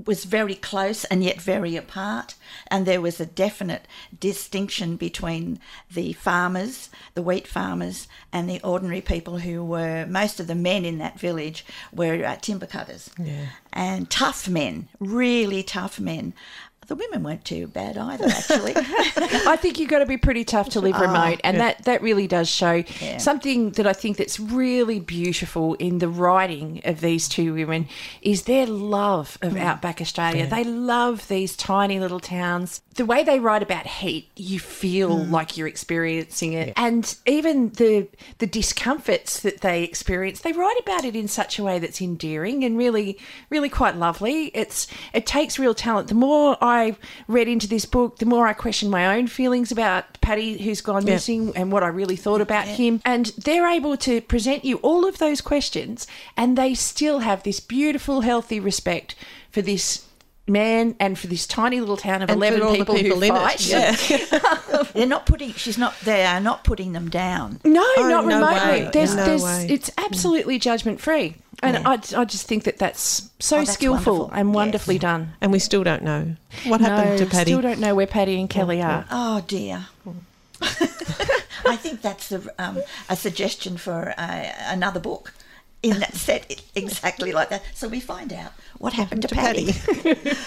was 0.06 0.26
very 0.26 0.56
close 0.56 1.06
and 1.06 1.24
yet 1.24 1.40
very 1.40 1.76
apart, 1.76 2.34
and 2.68 2.86
there 2.86 3.02
was 3.02 3.20
a 3.20 3.26
definite 3.26 3.88
distinction 4.20 4.96
between 4.96 5.60
the 5.94 6.14
farmers, 6.14 6.90
the 7.14 7.22
wheat 7.22 7.48
farmers, 7.48 8.08
and 8.34 8.50
the 8.50 8.62
ordinary 8.64 9.02
people 9.02 9.38
who 9.40 9.64
were 9.64 10.08
most 10.08 10.40
of 10.40 10.48
the 10.48 10.56
men 10.56 10.86
in 10.86 10.98
that 10.98 11.20
village 11.20 11.64
were 11.94 12.26
uh, 12.26 12.36
timber 12.38 12.66
cutters. 12.66 13.12
And 13.72 14.10
tough 14.10 14.50
men, 14.50 14.88
really 15.00 15.62
tough 15.62 16.00
men. 16.00 16.34
The 16.90 16.96
women 16.96 17.22
weren't 17.22 17.46
too 17.46 17.68
bad 17.68 18.00
either, 18.00 18.26
actually. 18.26 18.74
I 18.76 19.56
think 19.58 19.78
you've 19.78 19.92
got 19.92 20.00
to 20.00 20.08
be 20.08 20.18
pretty 20.18 20.44
tough 20.44 20.70
to 20.70 20.82
live 20.82 20.96
oh, 20.98 21.02
remote, 21.02 21.40
and 21.44 21.60
that 21.60 21.86
that 21.86 22.02
really 22.02 22.26
does 22.26 22.50
show 22.50 22.84
Yeah. 23.00 23.18
something 23.20 23.70
that 23.72 23.86
I 23.86 23.94
think 23.94 24.18
that's 24.18 24.40
really 24.40 25.00
beautiful 25.00 25.76
in 25.76 26.00
the 26.00 26.10
writing 26.10 26.82
of 26.86 27.00
these 27.00 27.30
two 27.30 27.54
women 27.54 27.88
is 28.24 28.44
their 28.44 28.66
love 28.66 29.38
of 29.44 29.54
mm. 29.54 29.62
outback 29.62 30.02
Australia. 30.02 30.48
They 30.48 30.64
love 30.64 31.28
these 31.28 31.56
tiny 31.56 32.00
little 32.00 32.20
towns. 32.20 32.82
The 32.96 33.06
way 33.06 33.24
they 33.24 33.40
write 33.40 33.62
about 33.62 33.86
heat, 33.86 34.32
you 34.36 34.60
feel 34.60 35.12
mm. 35.12 35.30
like 35.30 35.58
you're 35.58 35.68
experiencing 35.68 36.54
it, 36.54 36.74
and 36.76 37.16
even 37.28 37.70
the 37.70 38.08
the 38.40 38.48
discomforts 38.48 39.42
that 39.42 39.62
they 39.62 39.84
experience, 39.84 40.42
they 40.42 40.54
write 40.54 40.80
about 40.80 41.06
it 41.06 41.16
in 41.16 41.28
such 41.28 41.60
a 41.60 41.64
way 41.64 41.78
that's 41.78 42.02
endearing 42.02 42.64
and 42.64 42.80
really, 42.80 43.20
really 43.52 43.70
quite 43.70 43.96
lovely. 43.96 44.46
It's 44.56 44.88
it 45.14 45.28
takes 45.28 45.60
real 45.60 45.76
talent. 45.76 46.08
The 46.08 46.16
more 46.16 46.58
I 46.60 46.79
read 47.28 47.48
into 47.48 47.68
this 47.68 47.86
book, 47.86 48.18
the 48.20 48.26
more 48.26 48.48
I 48.48 48.54
question 48.54 48.90
my 48.90 49.18
own 49.18 49.28
feelings 49.28 49.72
about 49.72 50.20
Paddy, 50.22 50.58
who's 50.62 50.82
gone 50.82 51.06
Yeah. 51.06 51.14
missing, 51.14 51.54
and 51.56 51.72
what 51.72 51.84
I 51.84 51.88
really 51.88 52.16
thought 52.16 52.42
about 52.42 52.68
him. 52.68 53.02
And 53.06 53.28
they're 53.38 53.68
able 53.70 53.98
to 53.98 54.22
present 54.22 54.66
you 54.66 54.78
all 54.78 55.06
of 55.08 55.18
those 55.18 55.42
questions, 55.42 56.08
and 56.38 56.58
they 56.58 56.74
still 56.74 57.20
have 57.20 57.44
this 57.44 57.60
beautiful, 57.60 58.22
healthy 58.22 58.60
respect 58.60 59.16
for 59.52 59.62
this 59.62 60.04
man 60.48 60.96
and 61.00 61.18
for 61.20 61.28
this 61.28 61.46
tiny 61.46 61.80
little 61.80 61.96
town 61.98 62.24
of 62.24 62.30
And 62.30 62.38
11 62.38 62.62
all 62.64 62.72
the 62.72 62.78
people, 62.80 62.96
people 62.96 63.18
who 63.20 63.24
in 63.24 63.36
it, 63.36 63.38
fight. 63.38 63.66
yeah. 63.68 64.84
They're 64.94 65.06
not 65.06 65.28
putting. 65.28 65.54
She's 65.54 65.78
not. 65.78 65.94
They 66.04 66.26
are 66.26 66.40
not 66.40 66.64
putting 66.64 66.94
them 66.94 67.08
down. 67.10 67.60
No, 67.64 67.84
Oh, 67.98 68.08
not 68.10 68.26
no 68.26 68.40
remotely. 68.40 68.86
way. 68.86 68.90
There's, 68.92 69.16
No 69.16 69.26
there's, 69.26 69.44
way. 69.44 69.68
It's 69.70 69.92
absolutely 69.98 70.58
judgment 70.58 71.00
free. 71.02 71.36
And 71.62 71.78
I, 71.86 72.00
I 72.16 72.24
just 72.26 72.48
think 72.48 72.64
that 72.64 72.78
that's 72.80 73.30
so 73.40 73.58
Oh, 73.58 73.60
that's 73.60 73.74
skillful 73.74 74.14
wonderful. 74.14 74.40
and 74.40 74.50
Yes. 74.50 74.56
wonderfully 74.56 74.98
done. 74.98 75.34
And 75.42 75.52
we 75.52 75.60
still 75.60 75.84
don't 75.84 76.04
know 76.04 76.36
what 76.66 76.82
happened 76.82 77.12
no, 77.12 77.18
to 77.18 77.26
Paddy. 77.26 77.52
still 77.52 77.62
don't 77.62 77.80
know 77.80 77.96
where 77.96 78.08
Paddy 78.08 78.40
and 78.40 78.50
Kelly 78.50 78.82
are. 78.82 79.06
Oh 79.12 79.44
dear. 79.48 79.88
I 80.62 81.76
think 81.76 82.02
that's 82.02 82.32
a, 82.32 82.42
um, 82.58 82.82
a 83.10 83.16
suggestion 83.16 83.78
for 83.78 84.14
uh, 84.18 84.52
another 84.68 85.00
book 85.00 85.34
in 85.82 86.00
that 86.00 86.14
set 86.14 86.62
exactly 86.76 87.32
like 87.32 87.50
that. 87.50 87.64
So 87.74 87.88
we 87.88 88.00
find 88.00 88.34
out 88.34 88.52
what 88.80 88.94
happened 88.94 89.22
to, 89.22 89.28
to 89.30 89.36
Paddy. 89.36 89.74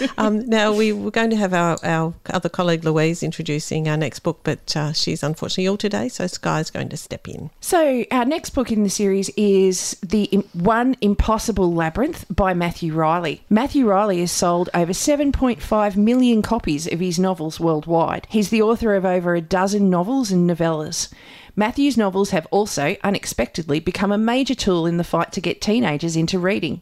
um, 0.17 0.45
now 0.47 0.73
we 0.73 0.91
were 0.91 1.11
going 1.11 1.29
to 1.31 1.35
have 1.35 1.53
our, 1.53 1.77
our 1.83 2.13
other 2.29 2.49
colleague 2.49 2.83
Louise 2.83 3.23
introducing 3.23 3.87
our 3.87 3.97
next 3.97 4.19
book, 4.19 4.41
but 4.43 4.75
uh, 4.75 4.93
she's 4.93 5.23
unfortunately 5.23 5.65
ill 5.65 5.77
today, 5.77 6.09
so 6.09 6.27
Sky's 6.27 6.69
going 6.69 6.89
to 6.89 6.97
step 6.97 7.27
in. 7.27 7.49
So, 7.61 8.05
our 8.11 8.25
next 8.25 8.51
book 8.51 8.71
in 8.71 8.83
the 8.83 8.89
series 8.89 9.29
is 9.37 9.97
The 10.01 10.27
One 10.53 10.95
Impossible 11.01 11.73
Labyrinth 11.73 12.25
by 12.29 12.53
Matthew 12.53 12.93
Reilly. 12.93 13.43
Matthew 13.49 13.87
Reilly 13.87 14.19
has 14.19 14.31
sold 14.31 14.69
over 14.73 14.93
7.5 14.93 15.95
million 15.95 16.41
copies 16.41 16.91
of 16.91 16.99
his 16.99 17.19
novels 17.19 17.59
worldwide. 17.59 18.27
He's 18.29 18.49
the 18.49 18.61
author 18.61 18.95
of 18.95 19.05
over 19.05 19.35
a 19.35 19.41
dozen 19.41 19.89
novels 19.89 20.31
and 20.31 20.49
novellas. 20.49 21.09
Matthew's 21.55 21.97
novels 21.97 22.31
have 22.31 22.47
also, 22.49 22.95
unexpectedly, 23.03 23.79
become 23.79 24.11
a 24.11 24.17
major 24.17 24.55
tool 24.55 24.87
in 24.87 24.97
the 24.97 25.03
fight 25.03 25.31
to 25.33 25.41
get 25.41 25.61
teenagers 25.61 26.15
into 26.15 26.39
reading. 26.39 26.81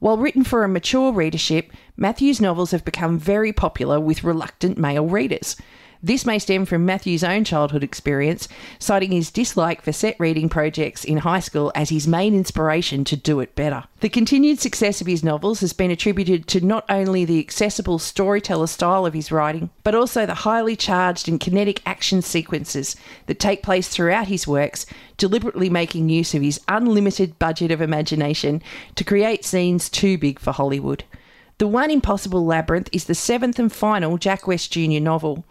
While 0.00 0.16
written 0.16 0.42
for 0.42 0.64
a 0.64 0.68
mature 0.68 1.12
readership, 1.12 1.72
Matthew's 1.96 2.40
novels 2.40 2.72
have 2.72 2.84
become 2.84 3.18
very 3.18 3.52
popular 3.52 4.00
with 4.00 4.24
reluctant 4.24 4.76
male 4.76 5.06
readers. 5.06 5.56
This 6.00 6.24
may 6.24 6.38
stem 6.38 6.64
from 6.64 6.86
Matthew's 6.86 7.24
own 7.24 7.42
childhood 7.42 7.82
experience, 7.82 8.46
citing 8.78 9.10
his 9.10 9.32
dislike 9.32 9.82
for 9.82 9.90
set 9.90 10.14
reading 10.20 10.48
projects 10.48 11.04
in 11.04 11.18
high 11.18 11.40
school 11.40 11.72
as 11.74 11.88
his 11.88 12.06
main 12.06 12.36
inspiration 12.36 13.02
to 13.04 13.16
do 13.16 13.40
it 13.40 13.56
better. 13.56 13.82
The 13.98 14.08
continued 14.08 14.60
success 14.60 15.00
of 15.00 15.08
his 15.08 15.24
novels 15.24 15.58
has 15.58 15.72
been 15.72 15.90
attributed 15.90 16.46
to 16.48 16.64
not 16.64 16.84
only 16.88 17.24
the 17.24 17.40
accessible 17.40 17.98
storyteller 17.98 18.68
style 18.68 19.06
of 19.06 19.14
his 19.14 19.32
writing, 19.32 19.70
but 19.82 19.96
also 19.96 20.24
the 20.24 20.34
highly 20.34 20.76
charged 20.76 21.28
and 21.28 21.40
kinetic 21.40 21.82
action 21.84 22.22
sequences 22.22 22.94
that 23.26 23.40
take 23.40 23.64
place 23.64 23.88
throughout 23.88 24.28
his 24.28 24.46
works, 24.46 24.86
deliberately 25.16 25.68
making 25.68 26.08
use 26.08 26.32
of 26.32 26.42
his 26.42 26.60
unlimited 26.68 27.40
budget 27.40 27.72
of 27.72 27.80
imagination 27.80 28.62
to 28.94 29.02
create 29.02 29.44
scenes 29.44 29.88
too 29.88 30.16
big 30.16 30.38
for 30.38 30.52
Hollywood. 30.52 31.02
The 31.58 31.66
One 31.66 31.90
Impossible 31.90 32.46
Labyrinth 32.46 32.88
is 32.92 33.06
the 33.06 33.16
seventh 33.16 33.58
and 33.58 33.72
final 33.72 34.16
Jack 34.16 34.46
West 34.46 34.72
Jr. 34.72 35.00
novel. 35.00 35.44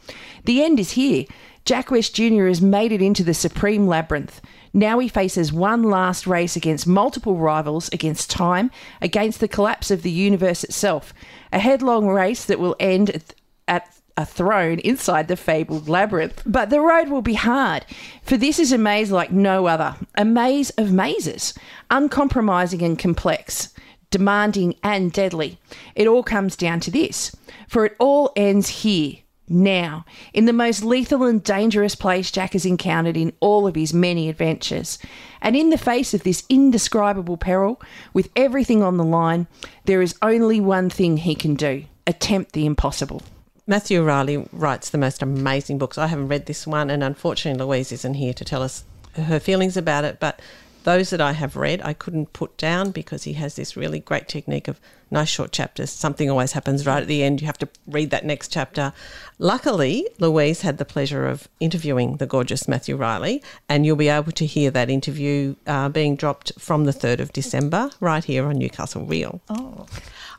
The 0.46 0.64
end 0.64 0.80
is 0.80 0.92
here. 0.92 1.26
Jack 1.66 1.92
West 1.92 2.16
Jr. 2.16 2.46
has 2.48 2.62
made 2.62 2.94
it 2.94 3.02
into 3.02 3.26
the 3.26 3.34
supreme 3.34 3.88
labyrinth. 3.88 4.40
Now 4.72 5.00
he 5.00 5.10
faces 5.10 5.52
one 5.52 5.84
last 5.84 6.26
race 6.26 6.56
against 6.56 6.88
multiple 6.88 7.36
rivals, 7.36 7.90
against 7.90 8.30
time, 8.30 8.72
against 9.02 9.42
the 9.42 9.50
collapse 9.50 9.92
of 9.92 10.02
the 10.02 10.10
universe 10.10 10.64
itself. 10.64 11.14
A 11.52 11.60
headlong 11.60 12.08
race 12.08 12.46
that 12.46 12.60
will 12.60 12.78
end 12.80 13.22
at, 13.68 13.94
a 14.16 14.26
throne 14.26 14.80
inside 14.80 15.28
the 15.28 15.36
fabled 15.36 15.90
labyrinth. 15.90 16.42
But 16.46 16.70
the 16.70 16.80
road 16.80 17.10
will 17.10 17.22
be 17.22 17.34
hard, 17.34 17.86
for 18.24 18.38
this 18.38 18.60
is 18.60 18.72
a 18.72 18.78
maze 18.78 19.12
like 19.12 19.32
no 19.32 19.68
other 19.68 19.96
a 20.16 20.24
maze 20.24 20.70
of 20.72 20.94
mazes, 20.94 21.54
uncompromising 21.92 22.82
and 22.82 22.98
complex 22.98 23.74
demanding 24.10 24.76
and 24.84 25.12
deadly. 25.12 25.60
It 25.96 26.08
all 26.08 26.24
comes 26.24 26.56
down 26.56 26.80
to 26.82 26.92
this, 26.92 27.36
for 27.68 27.86
it 27.86 27.96
all 28.00 28.32
ends 28.36 28.70
here, 28.70 29.18
now, 29.50 30.04
in 30.34 30.44
the 30.44 30.52
most 30.52 30.84
lethal 30.84 31.24
and 31.24 31.42
dangerous 31.42 31.96
place 31.96 32.32
Jack 32.32 32.52
has 32.52 32.66
encountered 32.66 33.16
in 33.16 33.32
all 33.40 33.66
of 33.66 33.76
his 33.76 33.94
many 33.94 34.28
adventures. 34.28 35.00
And 35.42 35.56
in 35.56 35.70
the 35.70 35.78
face 35.78 36.14
of 36.14 36.24
this 36.24 36.44
indescribable 36.50 37.38
peril, 37.38 37.82
with 38.14 38.30
everything 38.36 38.84
on 38.84 38.98
the 38.98 39.06
line, 39.06 39.48
there 39.86 40.02
is 40.02 40.18
only 40.22 40.60
one 40.60 40.90
thing 40.90 41.18
he 41.18 41.34
can 41.34 41.56
do 41.56 41.86
attempt 42.06 42.54
the 42.54 42.66
impossible. 42.66 43.22
Matthew 43.66 44.02
Reilly 44.02 44.48
writes 44.54 44.90
the 44.90 44.98
most 44.98 45.22
amazing 45.22 45.78
books. 45.78 45.98
I 45.98 46.08
haven't 46.08 46.30
read 46.30 46.46
this 46.46 46.66
one, 46.66 46.90
and 46.90 47.04
unfortunately, 47.04 47.66
Louise 47.66 47.92
isn't 47.92 48.14
here 48.14 48.34
to 48.34 48.46
tell 48.46 48.64
us 48.64 48.86
her 49.14 49.40
feelings 49.40 49.76
about 49.76 50.06
it. 50.06 50.20
But 50.20 50.42
those 50.88 51.10
that 51.10 51.20
I 51.20 51.34
have 51.34 51.58
read, 51.58 51.82
I 51.84 51.92
couldn't 51.92 52.32
put 52.32 52.56
down 52.56 52.92
because 52.92 53.26
he 53.26 53.34
has 53.34 53.58
this 53.58 53.76
really 53.76 54.00
great 54.00 54.30
technique 54.30 54.70
of 54.70 54.80
nice 55.12 55.28
short 55.28 55.52
chapters. 55.52 55.90
Something 55.92 56.30
always 56.30 56.54
happens 56.54 56.86
right 56.86 57.02
at 57.02 57.10
the 57.10 57.24
end. 57.24 57.42
You 57.42 57.48
have 57.48 57.58
to 57.58 57.68
read 57.88 58.10
that 58.12 58.24
next 58.24 58.54
chapter. 58.54 58.94
Luckily, 59.38 60.08
Louise 60.18 60.62
had 60.62 60.78
the 60.78 60.86
pleasure 60.86 61.28
of 61.28 61.50
interviewing 61.60 62.18
the 62.18 62.26
gorgeous 62.26 62.70
Matthew 62.70 62.96
Reilly, 62.96 63.44
and 63.68 63.86
you'll 63.86 63.98
be 63.98 64.08
able 64.08 64.32
to 64.32 64.46
hear 64.46 64.72
that 64.72 64.90
interview 64.90 65.56
uh, 65.68 65.90
being 65.90 66.16
dropped 66.16 66.54
from 66.58 66.86
the 66.86 66.94
3rd 66.94 67.20
of 67.20 67.34
December 67.34 67.90
right 68.00 68.24
here 68.24 68.46
on 68.46 68.58
Newcastle 68.58 69.04
Reel. 69.04 69.42
Oh, 69.50 69.88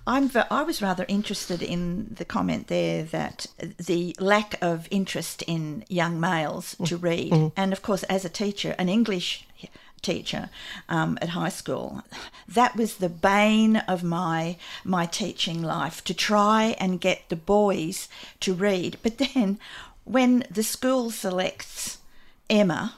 I'm. 0.06 0.30
I 0.50 0.62
was 0.62 0.80
rather 0.80 1.04
interested 1.08 1.62
in 1.62 2.14
the 2.16 2.24
comment 2.24 2.68
there 2.68 3.02
that 3.02 3.48
the 3.76 4.16
lack 4.18 4.54
of 4.62 4.88
interest 4.90 5.42
in 5.42 5.84
young 5.90 6.18
males 6.18 6.74
to 6.86 6.96
read, 6.96 7.52
and 7.54 7.74
of 7.74 7.82
course, 7.82 8.02
as 8.04 8.24
a 8.24 8.30
teacher, 8.30 8.74
an 8.78 8.88
English 8.88 9.44
teacher 10.02 10.50
um, 10.88 11.18
at 11.20 11.30
high 11.30 11.48
school, 11.48 12.02
that 12.46 12.76
was 12.76 12.96
the 12.96 13.08
bane 13.08 13.76
of 13.88 14.02
my 14.02 14.56
my 14.84 15.06
teaching 15.06 15.62
life 15.62 16.02
to 16.04 16.14
try 16.14 16.76
and 16.80 17.00
get 17.00 17.28
the 17.28 17.36
boys 17.36 18.08
to 18.40 18.54
read. 18.54 18.98
But 19.02 19.18
then, 19.18 19.58
when 20.04 20.44
the 20.50 20.62
school 20.62 21.10
selects 21.10 21.98
Emma 22.48 22.94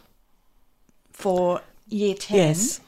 for 1.12 1.62
year 1.88 2.14
ten 2.14 2.38
Yes. 2.38 2.80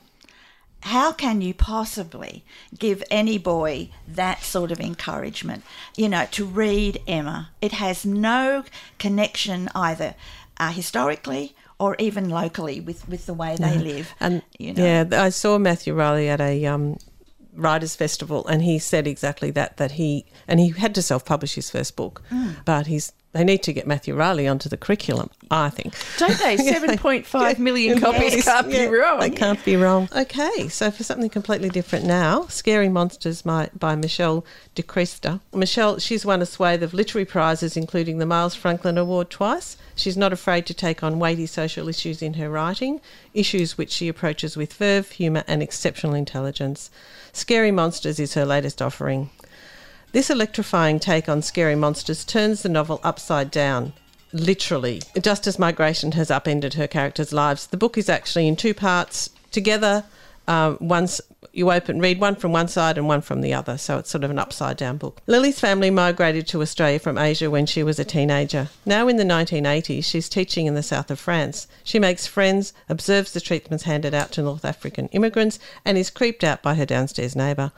how 0.83 1.13
can 1.13 1.41
you 1.41 1.55
possibly 1.55 2.45
give 2.79 3.03
any 3.11 3.39
boy 3.39 3.89
that 4.09 4.43
sort 4.43 4.73
of 4.73 4.81
encouragement? 4.81 5.63
You 5.97 6.09
know, 6.09 6.27
to 6.33 6.45
read 6.45 7.01
Emma. 7.07 7.51
It 7.61 7.73
has 7.73 8.05
no 8.05 8.65
connection 8.99 9.69
either 9.75 10.15
uh, 10.59 10.71
historically 10.73 11.55
or 11.83 11.97
even 11.99 12.29
locally 12.29 12.79
with, 12.81 13.09
with 13.09 13.27
the 13.27 13.35
way 13.35 13.57
they 13.57 13.77
live. 13.77 14.15
And 14.21 14.43
you 14.57 14.73
know. 14.73 14.85
yeah, 14.85 15.05
I 15.27 15.31
saw 15.31 15.59
Matthew 15.59 15.95
Reilly 15.95 16.29
at 16.29 16.41
a 16.41 16.65
um, 16.67 16.97
writers 17.55 17.97
festival, 17.97 18.47
and 18.47 18.63
he 18.63 18.79
said 18.79 19.09
exactly 19.09 19.51
that. 19.51 19.79
That 19.79 19.93
he 19.93 20.25
and 20.47 20.61
he 20.61 20.69
had 20.71 20.95
to 20.95 21.03
self-publish 21.03 21.55
his 21.57 21.71
first 21.71 21.97
book, 21.97 22.23
Mm. 22.31 22.55
but 22.65 22.87
he's 22.87 23.13
they 23.33 23.45
need 23.45 23.63
to 23.65 23.73
get 23.73 23.87
Matthew 23.87 24.15
Reilly 24.15 24.47
onto 24.47 24.69
the 24.69 24.77
curriculum. 24.77 25.31
I 25.51 25.71
think. 25.71 25.95
Don't 26.19 26.39
they? 26.39 26.57
7.5 26.73 27.59
million 27.59 28.01
copies 28.01 28.35
Yes, 28.35 28.45
can't 28.45 28.71
yeah, 28.71 28.89
be 28.89 28.95
wrong. 28.97 29.21
They 29.21 29.31
can't 29.31 29.65
be 29.65 29.77
wrong. 29.77 30.09
Okay, 30.15 30.69
so 30.69 30.91
for 30.91 31.03
something 31.03 31.31
completely 31.31 31.69
different 31.69 32.05
now, 32.05 32.47
Scary 32.47 32.89
Monsters 32.89 33.43
by, 33.43 33.71
by 33.79 33.95
Michelle 33.95 34.45
de 34.75 34.83
Kretser. 34.83 35.41
Michelle, 35.53 35.99
she's 35.99 36.25
won 36.25 36.43
a 36.43 36.47
swathe 36.47 36.83
of 36.83 36.95
literary 36.95 37.25
prizes, 37.25 37.77
including 37.77 38.19
the 38.19 38.27
Miles 38.27 38.55
Franklin 38.55 38.99
Award 38.99 39.31
twice. 39.31 39.77
She's 39.95 40.17
not 40.17 40.33
afraid 40.33 40.67
to 40.67 40.75
take 40.75 41.03
on 41.03 41.19
weighty 41.19 41.47
social 41.47 41.89
issues 41.89 42.23
in 42.23 42.35
her 42.35 42.49
writing, 42.49 43.01
issues 43.35 43.77
which 43.77 43.91
she 43.91 44.09
approaches 44.09 44.57
with 44.57 44.73
verve, 44.75 45.11
humour, 45.11 45.45
and 45.47 45.63
exceptional 45.63 46.15
intelligence. 46.15 46.91
Scary 47.33 47.71
Monsters 47.71 48.21
is 48.21 48.35
her 48.35 48.45
latest 48.45 48.81
offering. 48.83 49.31
This 50.13 50.29
electrifying 50.29 51.01
take 51.01 51.27
on 51.27 51.41
scary 51.41 51.75
monsters 51.75 52.23
turns 52.23 52.63
the 52.63 52.69
novel 52.69 53.01
upside 53.03 53.51
down, 53.51 53.95
literally. 54.31 55.01
Just 55.19 55.47
as 55.47 55.59
migration 55.59 56.13
has 56.13 56.31
upended 56.31 56.75
her 56.75 56.87
characters' 56.87 57.33
lives, 57.33 57.67
the 57.67 57.79
book 57.79 57.97
is 57.97 58.11
actually 58.11 58.47
in 58.47 58.55
two 58.55 58.75
parts 58.75 59.31
together. 59.51 60.05
Um, 60.47 60.77
once 60.81 61.23
you 61.55 61.73
open, 61.73 61.99
read 61.99 62.21
one 62.21 62.35
from 62.35 62.53
one 62.53 62.69
side 62.69 62.99
and 62.99 63.09
one 63.09 63.23
from 63.23 63.41
the 63.41 63.55
other, 63.55 63.79
so 63.79 63.97
it's 63.97 64.11
sort 64.11 64.23
of 64.23 64.31
an 64.31 64.39
upside 64.39 64.77
down 64.77 64.99
book. 64.99 65.23
Lily's 65.27 65.59
family 65.59 65.89
migrated 65.89 66.47
to 66.49 66.61
Australia 66.61 66.99
from 66.99 67.17
Asia 67.17 67.51
when 67.51 67.65
she 67.65 67.83
was 67.83 67.99
a 67.99 68.05
teenager. 68.05 68.69
Now 68.85 69.09
in 69.09 69.17
the 69.17 69.25
1980s, 69.25 70.05
she's 70.05 70.29
teaching 70.29 70.67
in 70.67 70.75
the 70.75 70.83
south 70.83 71.11
of 71.11 71.21
France. 71.21 71.69
She 71.85 71.99
makes 71.99 72.27
friends, 72.27 72.75
observes 72.91 73.33
the 73.33 73.41
treatments 73.41 73.85
handed 73.85 74.13
out 74.13 74.31
to 74.33 74.43
North 74.43 74.67
African 74.67 75.09
immigrants, 75.09 75.59
and 75.87 75.97
is 75.97 76.11
creeped 76.11 76.45
out 76.45 76.63
by 76.63 76.75
her 76.75 76.85
downstairs 76.85 77.35
neighbour. 77.35 77.73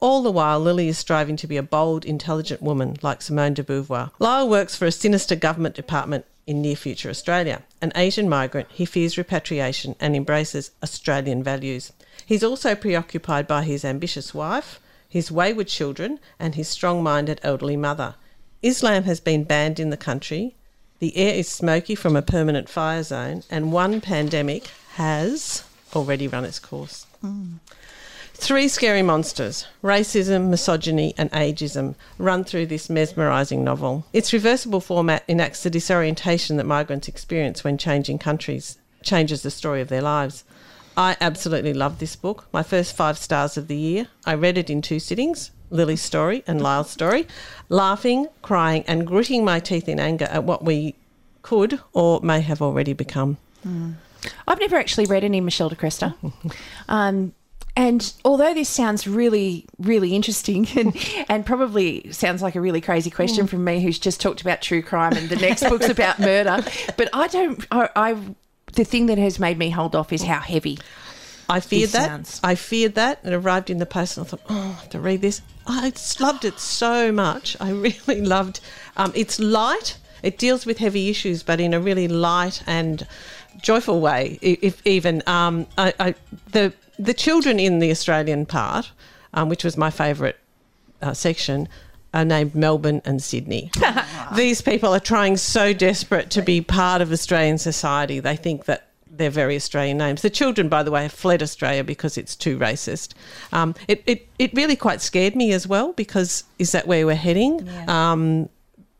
All 0.00 0.22
the 0.22 0.30
while, 0.30 0.60
Lily 0.60 0.88
is 0.88 0.98
striving 0.98 1.36
to 1.36 1.46
be 1.46 1.56
a 1.56 1.62
bold, 1.62 2.04
intelligent 2.04 2.62
woman 2.62 2.96
like 3.02 3.20
Simone 3.20 3.54
de 3.54 3.64
Beauvoir. 3.64 4.10
Lyle 4.18 4.48
works 4.48 4.76
for 4.76 4.86
a 4.86 4.92
sinister 4.92 5.34
government 5.34 5.74
department 5.74 6.24
in 6.46 6.62
near 6.62 6.76
future 6.76 7.10
Australia. 7.10 7.62
An 7.82 7.92
Asian 7.94 8.28
migrant, 8.28 8.68
he 8.70 8.84
fears 8.84 9.18
repatriation 9.18 9.96
and 9.98 10.14
embraces 10.14 10.70
Australian 10.82 11.42
values. 11.42 11.92
He's 12.24 12.44
also 12.44 12.74
preoccupied 12.74 13.46
by 13.46 13.64
his 13.64 13.84
ambitious 13.84 14.32
wife, 14.32 14.80
his 15.08 15.32
wayward 15.32 15.68
children, 15.68 16.20
and 16.38 16.54
his 16.54 16.68
strong 16.68 17.02
minded 17.02 17.40
elderly 17.42 17.76
mother. 17.76 18.14
Islam 18.62 19.04
has 19.04 19.20
been 19.20 19.44
banned 19.44 19.80
in 19.80 19.90
the 19.90 19.96
country, 19.96 20.54
the 21.00 21.16
air 21.16 21.34
is 21.34 21.48
smoky 21.48 21.94
from 21.94 22.16
a 22.16 22.22
permanent 22.22 22.68
fire 22.68 23.02
zone, 23.04 23.44
and 23.50 23.72
one 23.72 24.00
pandemic 24.00 24.68
has 24.94 25.62
already 25.94 26.26
run 26.26 26.44
its 26.44 26.58
course. 26.58 27.06
Mm. 27.24 27.58
Three 28.40 28.68
scary 28.68 29.02
monsters 29.02 29.66
racism, 29.82 30.48
misogyny, 30.48 31.12
and 31.18 31.30
ageism 31.32 31.96
run 32.18 32.44
through 32.44 32.66
this 32.66 32.88
mesmerising 32.88 33.64
novel. 33.64 34.06
Its 34.12 34.32
reversible 34.32 34.80
format 34.80 35.24
enacts 35.26 35.64
the 35.64 35.70
disorientation 35.70 36.56
that 36.56 36.64
migrants 36.64 37.08
experience 37.08 37.64
when 37.64 37.76
changing 37.76 38.18
countries, 38.18 38.78
changes 39.02 39.42
the 39.42 39.50
story 39.50 39.80
of 39.80 39.88
their 39.88 40.00
lives. 40.00 40.44
I 40.96 41.16
absolutely 41.20 41.74
love 41.74 41.98
this 41.98 42.14
book. 42.14 42.46
My 42.52 42.62
first 42.62 42.96
five 42.96 43.18
stars 43.18 43.56
of 43.56 43.66
the 43.66 43.76
year. 43.76 44.06
I 44.24 44.34
read 44.34 44.56
it 44.56 44.70
in 44.70 44.82
two 44.82 45.00
sittings 45.00 45.50
Lily's 45.70 46.00
story 46.00 46.44
and 46.46 46.62
Lyle's 46.62 46.90
story, 46.90 47.26
laughing, 47.68 48.28
crying, 48.40 48.84
and 48.86 49.06
gritting 49.06 49.44
my 49.44 49.58
teeth 49.58 49.88
in 49.88 49.98
anger 49.98 50.26
at 50.26 50.44
what 50.44 50.64
we 50.64 50.94
could 51.42 51.80
or 51.92 52.20
may 52.20 52.40
have 52.40 52.62
already 52.62 52.92
become. 52.92 53.36
I've 54.46 54.60
never 54.60 54.76
actually 54.76 55.06
read 55.06 55.24
any 55.24 55.40
Michelle 55.40 55.68
de 55.68 55.76
Kretser. 55.76 56.14
Um, 56.88 57.34
and 57.78 58.12
although 58.24 58.52
this 58.52 58.68
sounds 58.68 59.06
really, 59.06 59.64
really 59.78 60.16
interesting 60.16 60.66
and, 60.76 60.96
and 61.28 61.46
probably 61.46 62.10
sounds 62.10 62.42
like 62.42 62.56
a 62.56 62.60
really 62.60 62.80
crazy 62.80 63.08
question 63.08 63.46
from 63.46 63.62
me 63.62 63.80
who's 63.80 64.00
just 64.00 64.20
talked 64.20 64.40
about 64.40 64.60
true 64.60 64.82
crime 64.82 65.12
and 65.12 65.28
the 65.28 65.36
next 65.36 65.62
book's 65.62 65.88
about 65.88 66.18
murder, 66.18 66.58
but 66.96 67.08
I 67.12 67.28
don't, 67.28 67.64
I, 67.70 67.88
I, 67.94 68.16
the 68.72 68.82
thing 68.82 69.06
that 69.06 69.16
has 69.16 69.38
made 69.38 69.58
me 69.58 69.70
hold 69.70 69.94
off 69.94 70.12
is 70.12 70.24
how 70.24 70.40
heavy. 70.40 70.80
I 71.48 71.60
feared 71.60 71.90
that. 71.90 72.08
sounds- 72.08 72.40
I 72.42 72.56
feared 72.56 72.96
that. 72.96 73.20
It 73.22 73.32
arrived 73.32 73.70
in 73.70 73.78
the 73.78 73.86
post, 73.86 74.18
and 74.18 74.26
I 74.26 74.30
thought, 74.30 74.42
oh, 74.50 74.58
I 74.58 74.80
have 74.80 74.90
to 74.90 75.00
read 75.00 75.22
this. 75.22 75.40
I 75.64 75.92
loved 76.18 76.44
it 76.44 76.58
so 76.58 77.12
much. 77.12 77.56
I 77.60 77.70
really 78.08 78.20
loved. 78.22 78.58
Um, 78.96 79.12
it's 79.14 79.38
light. 79.38 79.98
It 80.24 80.36
deals 80.36 80.66
with 80.66 80.78
heavy 80.78 81.10
issues, 81.10 81.44
but 81.44 81.60
in 81.60 81.72
a 81.74 81.80
really 81.80 82.08
light 82.08 82.60
and 82.66 83.06
joyful 83.62 84.00
way. 84.00 84.38
If 84.42 84.84
even 84.84 85.22
um, 85.28 85.66
I, 85.78 85.94
I, 86.00 86.14
the 86.50 86.72
the 86.98 87.14
children 87.14 87.58
in 87.58 87.78
the 87.78 87.90
Australian 87.90 88.46
part, 88.46 88.92
um, 89.34 89.48
which 89.48 89.64
was 89.64 89.76
my 89.76 89.90
favourite 89.90 90.36
uh, 91.00 91.14
section, 91.14 91.68
are 92.14 92.24
named 92.24 92.54
Melbourne 92.54 93.02
and 93.04 93.22
Sydney. 93.22 93.70
These 94.36 94.62
people 94.62 94.94
are 94.94 95.00
trying 95.00 95.36
so 95.36 95.72
desperate 95.72 96.30
to 96.30 96.42
be 96.42 96.60
part 96.60 97.02
of 97.02 97.12
Australian 97.12 97.58
society. 97.58 98.18
They 98.20 98.36
think 98.36 98.64
that 98.64 98.88
they're 99.10 99.30
very 99.30 99.56
Australian 99.56 99.98
names. 99.98 100.22
The 100.22 100.30
children, 100.30 100.68
by 100.68 100.82
the 100.82 100.90
way, 100.90 101.02
have 101.02 101.12
fled 101.12 101.42
Australia 101.42 101.84
because 101.84 102.16
it's 102.16 102.34
too 102.34 102.58
racist. 102.58 103.14
Um, 103.52 103.74
it, 103.88 104.02
it, 104.06 104.28
it 104.38 104.52
really 104.54 104.76
quite 104.76 105.00
scared 105.00 105.36
me 105.36 105.52
as 105.52 105.66
well 105.66 105.92
because 105.92 106.44
is 106.58 106.72
that 106.72 106.86
where 106.86 107.04
we're 107.04 107.14
heading? 107.14 107.68
Um, 107.88 108.48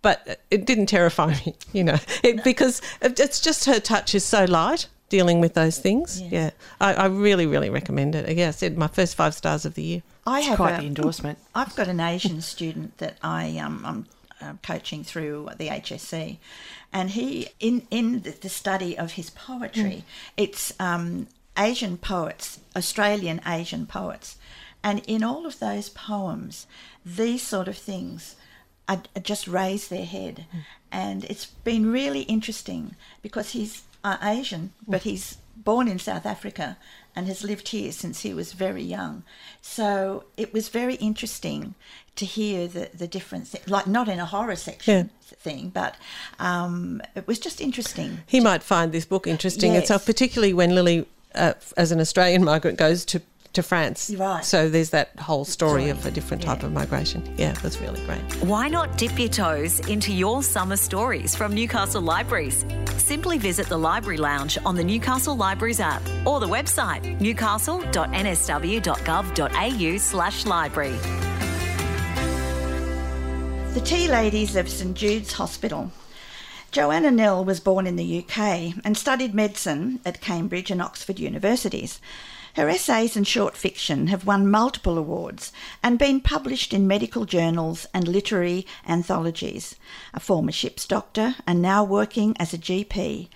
but 0.03 0.41
it 0.51 0.65
didn't 0.65 0.87
terrify 0.87 1.35
me, 1.47 1.55
you 1.73 1.85
know, 1.85 1.99
it, 2.23 2.45
because 2.45 2.83
it's 3.01 3.41
just 3.41 3.65
her 3.65 3.81
touch 3.81 4.15
is 4.15 4.25
so 4.25 4.45
light 4.45 4.89
dealing 5.09 5.41
with 5.41 5.55
those 5.55 5.79
things. 5.79 6.21
Yeah, 6.21 6.51
I, 6.81 6.95
I 6.95 7.07
really, 7.07 7.47
really 7.47 7.71
recommend 7.71 8.15
it. 8.15 8.29
Again, 8.29 8.49
I 8.49 8.53
said 8.53 8.77
my 8.77 8.89
first 8.89 9.15
five 9.17 9.35
stars 9.35 9.65
of 9.65 9.75
the 9.75 9.83
year. 9.83 10.03
I 10.27 10.41
have 10.41 10.57
Quite 10.57 10.75
a- 10.75 10.81
the 10.83 10.87
endorsement. 10.87 11.39
I've 11.55 11.75
got 11.77 11.89
an 11.89 12.01
Asian 12.01 12.41
student 12.41 12.99
that 12.99 13.17
I 13.23 13.59
um, 13.59 13.83
I'm 13.85 14.07
uh, 14.41 14.53
coaching 14.63 15.03
through 15.05 15.49
the 15.57 15.69
HSC, 15.69 16.39
and 16.93 17.11
he 17.11 17.49
in 17.61 17.87
in 17.91 18.23
the, 18.23 18.31
the 18.31 18.49
study 18.49 18.97
of 18.97 19.13
his 19.13 19.31
poetry, 19.31 20.05
it's 20.37 20.73
um, 20.79 21.27
Asian 21.57 21.97
poets, 21.99 22.61
Australian 22.77 23.41
Asian 23.47 23.87
poets, 23.87 24.37
and 24.83 25.03
in 25.07 25.25
all 25.25 25.47
of 25.47 25.59
those 25.59 25.89
poems, 25.89 26.67
these 27.05 27.43
sort 27.43 27.69
of 27.69 27.77
things. 27.77 28.37
I 28.91 29.01
just 29.23 29.47
raise 29.47 29.89
their 29.89 30.07
head, 30.07 30.47
and 30.91 31.25
it's 31.25 31.45
been 31.45 31.93
really 31.93 32.23
interesting 32.23 32.97
because 33.21 33.51
he's 33.51 33.83
uh, 34.05 34.17
Asian, 34.23 34.73
but 34.87 35.03
he's 35.03 35.39
born 35.57 35.89
in 35.89 35.99
South 35.99 36.25
Africa 36.25 36.77
and 37.15 37.27
has 37.27 37.43
lived 37.43 37.69
here 37.69 37.91
since 37.93 38.21
he 38.21 38.33
was 38.33 38.53
very 38.53 38.83
young. 38.83 39.25
So 39.61 40.25
it 40.37 40.53
was 40.53 40.69
very 40.69 40.95
interesting 40.97 41.75
to 42.17 42.25
hear 42.25 42.69
the, 42.69 42.91
the 42.95 43.07
difference, 43.09 43.55
like 43.67 43.87
not 43.87 44.09
in 44.09 44.19
a 44.19 44.25
horror 44.27 44.57
section 44.57 45.11
thing, 45.23 45.71
but 45.71 45.97
um, 46.39 47.03
it 47.15 47.27
was 47.27 47.39
just 47.39 47.61
interesting. 47.61 48.19
He 48.27 48.41
might 48.41 48.63
find 48.63 48.93
this 48.93 49.05
book 49.05 49.27
interesting 49.27 49.73
Yes. 49.75 49.83
itself, 49.83 50.07
particularly 50.07 50.53
when 50.55 50.75
Lily, 50.75 51.07
uh, 51.35 51.55
as 51.77 51.93
an 51.93 52.01
Australian 52.01 52.45
migrant, 52.45 52.79
goes 52.79 53.05
to, 53.07 53.21
to 53.55 53.63
France. 53.63 54.11
Right. 54.11 54.45
So 54.45 54.69
there's 54.69 54.91
that 54.91 55.19
whole 55.19 55.45
story 55.45 55.89
of 55.89 56.05
a 56.07 56.11
different 56.11 56.43
type 56.43 56.61
Yeah. 56.61 56.67
of 56.67 56.73
migration. 56.73 57.23
Yeah, 57.37 57.53
that's 57.63 57.81
really 57.81 58.05
great. 58.07 58.21
Why 58.45 58.69
not 58.69 58.97
dip 58.99 59.19
your 59.19 59.29
toes 59.29 59.81
into 59.89 60.13
your 60.13 60.43
summer 60.43 60.77
stories 60.77 61.35
from 61.35 61.55
Newcastle 61.55 62.03
Libraries? 62.03 62.65
Simply 62.99 63.39
visit 63.39 63.69
the 63.69 63.79
Library 63.79 64.19
Lounge 64.19 64.59
on 64.65 64.77
the 64.77 64.85
Newcastle 64.85 65.37
Libraries 65.37 65.81
app 65.81 66.03
or 66.27 66.41
the 66.41 66.47
website 66.49 67.21
newcastle.nsw.gov.au 67.21 69.97
slash 69.99 70.47
library. 70.47 70.97
The 73.75 73.81
Tea 73.85 74.09
Ladies 74.09 74.57
of 74.57 74.69
St 74.69 74.95
Jude's 74.97 75.33
Hospital. 75.35 75.91
Joanna 76.71 77.11
Nell 77.11 77.45
was 77.45 77.61
born 77.61 77.87
in 77.87 77.97
the 77.97 78.19
UK 78.19 78.75
and 78.85 78.97
studied 78.97 79.35
medicine 79.35 80.01
at 80.05 80.21
Cambridge 80.21 80.71
and 80.71 80.83
Oxford 80.83 81.19
universities. 81.19 82.01
Her 82.59 82.69
essays 82.69 83.17
and 83.17 83.25
short 83.25 83.57
fiction 83.57 84.09
have 84.09 84.27
won 84.27 84.51
multiple 84.51 84.99
awards 84.99 85.53
and 85.81 85.97
been 85.97 86.21
published 86.21 86.75
in 86.75 86.89
medical 86.89 87.25
journals 87.25 87.87
and 87.95 88.09
literary 88.09 88.67
anthologies. 88.85 89.77
A 90.13 90.19
former 90.19 90.51
ship's 90.51 90.85
doctor 90.85 91.37
and 91.47 91.63
now 91.63 91.85
working 91.85 92.37
as 92.41 92.53
a 92.53 92.59
GP, 92.59 93.29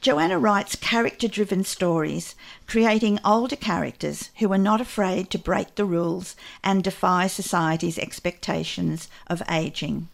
Joanna 0.00 0.38
writes 0.38 0.76
character 0.76 1.26
driven 1.26 1.64
stories, 1.64 2.36
creating 2.68 3.18
older 3.24 3.56
characters 3.56 4.30
who 4.36 4.52
are 4.52 4.58
not 4.58 4.80
afraid 4.80 5.28
to 5.30 5.40
break 5.40 5.74
the 5.74 5.84
rules 5.84 6.36
and 6.62 6.84
defy 6.84 7.26
society's 7.26 7.98
expectations 7.98 9.08
of 9.26 9.42
ageing. 9.48 10.06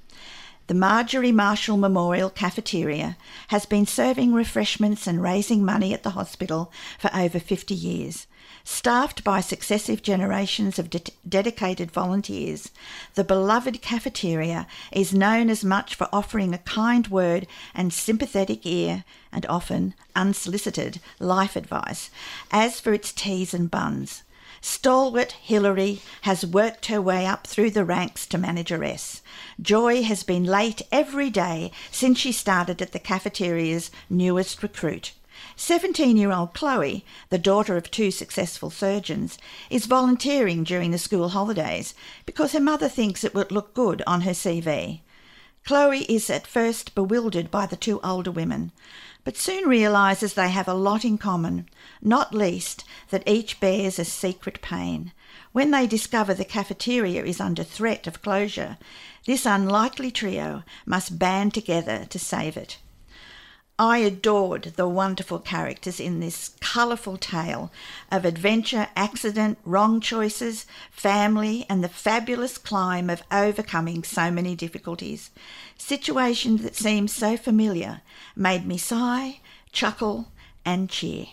The 0.66 0.72
Marjorie 0.72 1.30
Marshall 1.30 1.76
Memorial 1.76 2.30
Cafeteria 2.30 3.18
has 3.48 3.66
been 3.66 3.84
serving 3.84 4.32
refreshments 4.32 5.06
and 5.06 5.22
raising 5.22 5.62
money 5.62 5.92
at 5.92 6.04
the 6.04 6.16
hospital 6.16 6.72
for 6.98 7.10
over 7.14 7.38
50 7.38 7.74
years. 7.74 8.26
Staffed 8.64 9.22
by 9.22 9.42
successive 9.42 10.00
generations 10.00 10.78
of 10.78 10.88
de- 10.88 11.12
dedicated 11.28 11.90
volunteers, 11.90 12.70
the 13.14 13.24
beloved 13.24 13.82
cafeteria 13.82 14.66
is 14.90 15.12
known 15.12 15.50
as 15.50 15.66
much 15.66 15.94
for 15.94 16.08
offering 16.10 16.54
a 16.54 16.58
kind 16.58 17.08
word 17.08 17.46
and 17.74 17.92
sympathetic 17.92 18.64
ear, 18.64 19.04
and 19.30 19.44
often 19.44 19.92
unsolicited 20.16 20.98
life 21.18 21.56
advice, 21.56 22.08
as 22.50 22.80
for 22.80 22.94
its 22.94 23.12
teas 23.12 23.52
and 23.52 23.70
buns. 23.70 24.22
Stalwart 24.66 25.32
Hilary 25.42 26.00
has 26.22 26.46
worked 26.46 26.86
her 26.86 27.02
way 27.02 27.26
up 27.26 27.46
through 27.46 27.70
the 27.70 27.84
ranks 27.84 28.24
to 28.24 28.38
manageress. 28.38 29.20
Joy 29.60 30.02
has 30.04 30.22
been 30.22 30.44
late 30.44 30.80
every 30.90 31.28
day 31.28 31.70
since 31.90 32.18
she 32.18 32.32
started 32.32 32.80
at 32.80 32.92
the 32.92 32.98
cafeteria's 32.98 33.90
newest 34.08 34.62
recruit. 34.62 35.12
17 35.54 36.16
year 36.16 36.32
old 36.32 36.54
Chloe, 36.54 37.04
the 37.28 37.36
daughter 37.36 37.76
of 37.76 37.90
two 37.90 38.10
successful 38.10 38.70
surgeons, 38.70 39.36
is 39.68 39.84
volunteering 39.84 40.64
during 40.64 40.92
the 40.92 40.98
school 40.98 41.28
holidays 41.28 41.92
because 42.24 42.52
her 42.52 42.58
mother 42.58 42.88
thinks 42.88 43.22
it 43.22 43.34
would 43.34 43.52
look 43.52 43.74
good 43.74 44.02
on 44.06 44.22
her 44.22 44.30
CV. 44.30 45.00
Chloe 45.64 46.02
is 46.02 46.28
at 46.28 46.46
first 46.46 46.94
bewildered 46.94 47.50
by 47.50 47.64
the 47.64 47.76
two 47.76 47.98
older 48.04 48.30
women, 48.30 48.70
but 49.24 49.38
soon 49.38 49.66
realises 49.66 50.34
they 50.34 50.50
have 50.50 50.68
a 50.68 50.74
lot 50.74 51.06
in 51.06 51.16
common, 51.16 51.70
not 52.02 52.34
least 52.34 52.84
that 53.08 53.26
each 53.26 53.60
bears 53.60 53.98
a 53.98 54.04
secret 54.04 54.60
pain. 54.60 55.12
When 55.52 55.70
they 55.70 55.86
discover 55.86 56.34
the 56.34 56.44
cafeteria 56.44 57.24
is 57.24 57.40
under 57.40 57.64
threat 57.64 58.06
of 58.06 58.20
closure, 58.20 58.76
this 59.24 59.46
unlikely 59.46 60.10
trio 60.10 60.64
must 60.84 61.18
band 61.18 61.54
together 61.54 62.04
to 62.10 62.18
save 62.18 62.58
it. 62.58 62.76
I 63.78 63.98
adored 63.98 64.74
the 64.76 64.86
wonderful 64.86 65.40
characters 65.40 65.98
in 65.98 66.20
this 66.20 66.50
colourful 66.60 67.16
tale 67.16 67.72
of 68.10 68.24
adventure, 68.24 68.86
accident, 68.94 69.58
wrong 69.64 70.00
choices, 70.00 70.64
family, 70.92 71.66
and 71.68 71.82
the 71.82 71.88
fabulous 71.88 72.56
climb 72.56 73.10
of 73.10 73.24
overcoming 73.32 74.04
so 74.04 74.30
many 74.30 74.54
difficulties. 74.54 75.30
Situations 75.76 76.62
that 76.62 76.76
seemed 76.76 77.10
so 77.10 77.36
familiar 77.36 78.02
made 78.36 78.64
me 78.64 78.78
sigh, 78.78 79.40
chuckle, 79.72 80.30
and 80.64 80.88
cheer. 80.88 81.26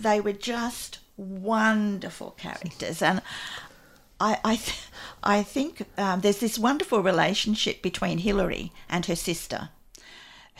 They 0.00 0.20
were 0.20 0.32
just 0.32 0.98
wonderful 1.16 2.32
characters, 2.32 3.02
and 3.02 3.22
I, 4.18 4.40
I, 4.44 4.56
th- 4.56 4.80
I 5.22 5.44
think 5.44 5.82
um, 5.96 6.22
there's 6.22 6.40
this 6.40 6.58
wonderful 6.58 7.04
relationship 7.04 7.82
between 7.82 8.18
Hilary 8.18 8.72
and 8.88 9.06
her 9.06 9.16
sister 9.16 9.68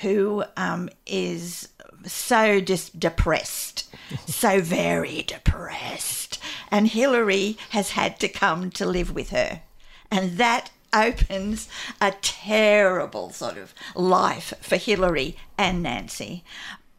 who 0.00 0.44
um, 0.56 0.88
is 1.06 1.68
so 2.04 2.60
just 2.60 2.98
depressed, 2.98 3.92
so 4.26 4.60
very 4.60 5.22
depressed. 5.22 6.38
And 6.70 6.88
Hillary 6.88 7.56
has 7.70 7.90
had 7.90 8.20
to 8.20 8.28
come 8.28 8.70
to 8.72 8.86
live 8.86 9.14
with 9.14 9.30
her. 9.30 9.62
And 10.10 10.38
that 10.38 10.70
opens 10.92 11.68
a 12.00 12.12
terrible 12.22 13.30
sort 13.30 13.58
of 13.58 13.74
life 13.94 14.54
for 14.60 14.76
Hillary 14.76 15.36
and 15.56 15.82
Nancy. 15.82 16.44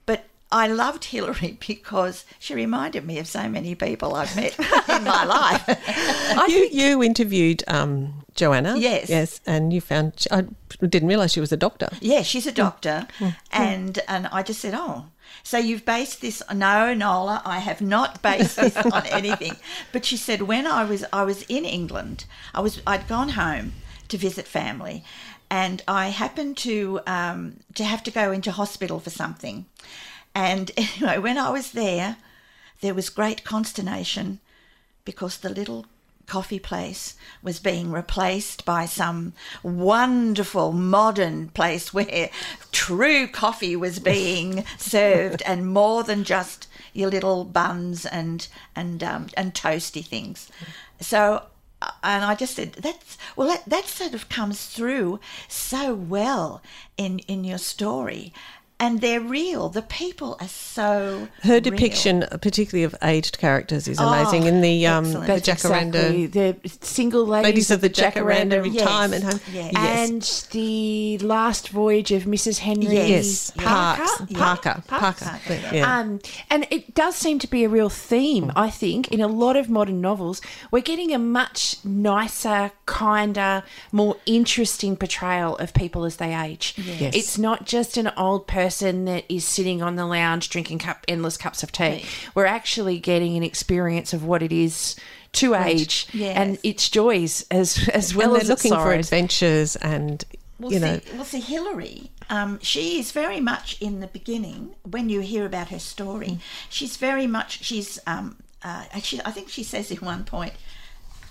But 0.06 0.26
I 0.52 0.68
loved 0.68 1.06
Hillary 1.06 1.58
because 1.68 2.26
she 2.38 2.54
reminded 2.54 3.06
me 3.06 3.20
of 3.20 3.28
so 3.28 3.50
many 3.50 3.76
people 3.76 4.16
I've 4.16 4.36
met 4.36 4.58
in 4.90 5.04
my 5.04 5.24
life. 5.24 6.48
you, 6.48 6.70
you 6.72 7.04
interviewed 7.04 7.64
um, 7.68 8.26
Joanna. 8.39 8.78
Yes. 8.78 9.10
Yes, 9.10 9.41
and 9.45 9.73
you 9.73 9.82
found, 9.82 10.25
I 10.32 10.45
didn't 10.80 11.10
realise 11.10 11.34
she 11.34 11.41
was 11.41 11.52
a 11.52 11.58
doctor. 11.58 11.89
Yeah, 11.99 12.21
she's 12.21 12.47
a 12.47 12.52
hmm. 12.52 12.56
doctor, 12.56 13.08
hmm. 13.17 13.25
Hmm. 13.25 13.32
and 13.52 13.99
and 14.08 14.28
I 14.28 14.43
just 14.43 14.62
said, 14.62 14.73
oh, 14.73 15.08
so 15.43 15.58
you've 15.58 15.84
based 15.84 16.21
this? 16.21 16.41
No, 16.54 16.93
Nola, 16.93 17.41
I 17.45 17.60
have 17.60 17.82
not 17.82 18.21
based 18.21 18.56
this 18.56 18.78
on 18.97 19.06
anything. 19.08 19.58
But 19.91 20.06
she 20.06 20.15
said 20.15 20.43
when 20.43 20.65
I 20.65 20.86
was 20.86 21.04
I 21.12 21.23
was 21.23 21.43
in 21.43 21.65
England, 21.65 22.25
I 22.56 22.62
was 22.62 22.82
I'd 22.88 23.10
gone 23.10 23.30
home 23.30 23.73
to 24.08 24.17
visit 24.17 24.47
family, 24.47 25.04
and 25.52 25.84
I 25.86 26.08
happened 26.08 26.56
to 26.58 27.02
um, 27.06 27.60
to 27.75 27.84
have 27.84 28.04
to 28.04 28.12
go 28.12 28.32
into 28.32 28.52
hospital 28.52 29.02
for 29.02 29.10
something, 29.10 29.65
and 30.34 30.71
anyway, 30.78 31.17
when 31.17 31.38
I 31.38 31.49
was 31.49 31.71
there, 31.71 32.15
there 32.80 32.93
was 32.93 33.10
great 33.10 33.43
consternation 33.43 34.39
because 35.04 35.38
the 35.38 35.49
little 35.49 35.86
coffee 36.30 36.60
place 36.60 37.15
was 37.44 37.60
being 37.60 37.92
replaced 37.92 38.63
by 38.63 38.86
some 38.86 39.34
wonderful 39.63 40.72
modern 40.72 41.50
place 41.50 41.94
where 41.94 42.30
true 42.72 43.28
coffee 43.28 43.76
was 43.76 44.00
being 44.00 44.63
served 44.78 45.42
and 45.46 45.68
more 45.74 46.04
than 46.04 46.24
just 46.24 46.68
your 46.94 47.10
little 47.10 47.44
buns 47.44 48.06
and 48.06 48.48
and 48.76 49.04
um, 49.04 49.28
and 49.36 49.54
toasty 49.54 50.06
things. 50.06 50.50
So 51.02 51.44
uh, 51.82 51.92
and 52.04 52.26
I 52.26 52.36
just 52.36 52.56
said 52.56 52.74
that's 52.74 53.18
well 53.36 53.48
that, 53.48 53.63
that 53.68 53.86
sort 53.86 54.13
of 54.13 54.30
comes 54.30 54.65
through 54.65 55.20
so 55.48 55.94
well 55.94 56.62
in 56.98 57.20
in 57.20 57.44
your 57.44 57.58
story 57.58 58.34
and 58.80 59.02
they're 59.02 59.20
real. 59.20 59.70
The 59.70 59.82
people 59.82 60.38
are 60.39 60.48
so. 60.48 61.28
Her 61.44 61.54
real. 61.54 61.62
depiction, 61.62 62.26
particularly 62.42 62.84
of 62.84 62.96
aged 63.04 63.38
characters, 63.38 63.88
is 63.88 64.00
amazing. 64.00 64.44
in 64.46 64.62
the 64.62 64.88
um, 64.88 65.06
excellent. 65.06 65.28
the 65.28 65.34
That's 65.34 65.48
Jacaranda 65.63 65.88
exactly 65.88 66.26
the 66.28 66.56
single 66.82 67.26
ladies, 67.26 67.46
ladies 67.46 67.72
of 67.72 67.82
the 67.82 67.89
Jacaranda 67.89 68.65
Yes. 68.65 68.76
retirement 68.76 69.24
home. 69.24 69.39
Yes. 69.54 69.74
and 69.76 70.52
the 70.54 71.18
last 71.20 71.70
voyage 71.70 72.12
of 72.12 72.24
Mrs. 72.24 72.60
Henry 72.60 72.94
Yes, 72.96 73.52
Parker. 73.52 74.04
Parks, 74.04 74.34
Parker, 74.34 74.84
Parker. 74.88 75.26
Parker, 75.26 75.60
Yeah. 75.74 76.00
Um, 76.00 76.20
and 76.50 76.65
it 76.70 76.94
does 76.96 77.15
seem 77.15 77.39
to 77.39 77.48
be 77.48 77.63
a 77.63 77.70
real 77.70 77.89
theme, 77.89 78.52
I 78.56 78.70
think, 78.70 79.10
in 79.10 79.20
a 79.20 79.28
lot 79.28 79.58
of 79.58 79.70
modern 79.70 80.00
novels. 80.00 80.42
We're 80.72 80.82
getting 80.82 81.13
a 81.13 81.20
much 81.20 81.78
nicer, 81.84 82.72
kinder, 82.86 83.63
more 83.92 84.15
interesting 84.26 84.96
portrayal 84.96 85.58
of 85.58 85.74
people 85.74 86.06
as 86.06 86.15
they 86.18 86.34
age. 86.34 86.76
Yes. 86.78 87.15
It's 87.15 87.38
not 87.38 87.65
just 87.65 87.98
an 87.98 88.12
old 88.15 88.48
person 88.48 88.69
that 89.06 89.26
is 89.30 89.46
sitting 89.46 89.82
on 89.82 89.96
the 89.96 90.06
lounge 90.06 90.50
drinking 90.50 90.80
cup 90.80 91.04
endless 91.08 91.38
cups 91.38 91.64
of 91.64 91.72
tea. 91.72 92.06
We're 92.36 92.46
actually 92.46 93.00
getting 93.00 93.36
an 93.38 93.44
experience 93.44 94.14
of 94.14 94.24
what 94.24 94.42
it 94.44 94.52
is 94.52 94.96
to 95.34 95.54
age 95.56 96.08
Yes. 96.12 96.36
and 96.38 96.58
its 96.64 96.90
joys 96.90 97.46
as 97.52 97.88
as 97.94 98.16
well 98.16 98.28
and 98.30 98.36
they're 98.36 98.42
as 98.42 98.50
looking 98.50 98.74
its 98.74 98.82
for 98.84 98.94
adventures 98.94 99.76
and 99.76 100.24
Well, 100.60 100.72
you 100.72 100.80
see, 100.80 100.86
know 100.86 101.00
well, 101.16 101.26
see, 101.26 101.40
Hillary, 101.40 102.12
um, 102.30 102.60
she 102.62 103.00
is 103.00 103.12
very 103.12 103.40
much 103.40 103.78
in 103.80 104.00
the 104.00 104.08
beginning 104.08 104.76
when 104.84 105.10
you 105.10 105.20
hear 105.22 105.46
about 105.46 105.70
her 105.70 105.80
story. 105.80 106.40
She's 106.70 106.98
very 106.98 107.28
much 107.28 107.64
she's 107.64 108.00
um, 108.08 108.38
uh, 108.64 108.86
actually 108.92 109.22
I 109.24 109.32
think 109.32 109.50
she 109.50 109.64
says 109.64 109.92
in 109.92 109.98
one 109.98 110.24
point. 110.24 110.54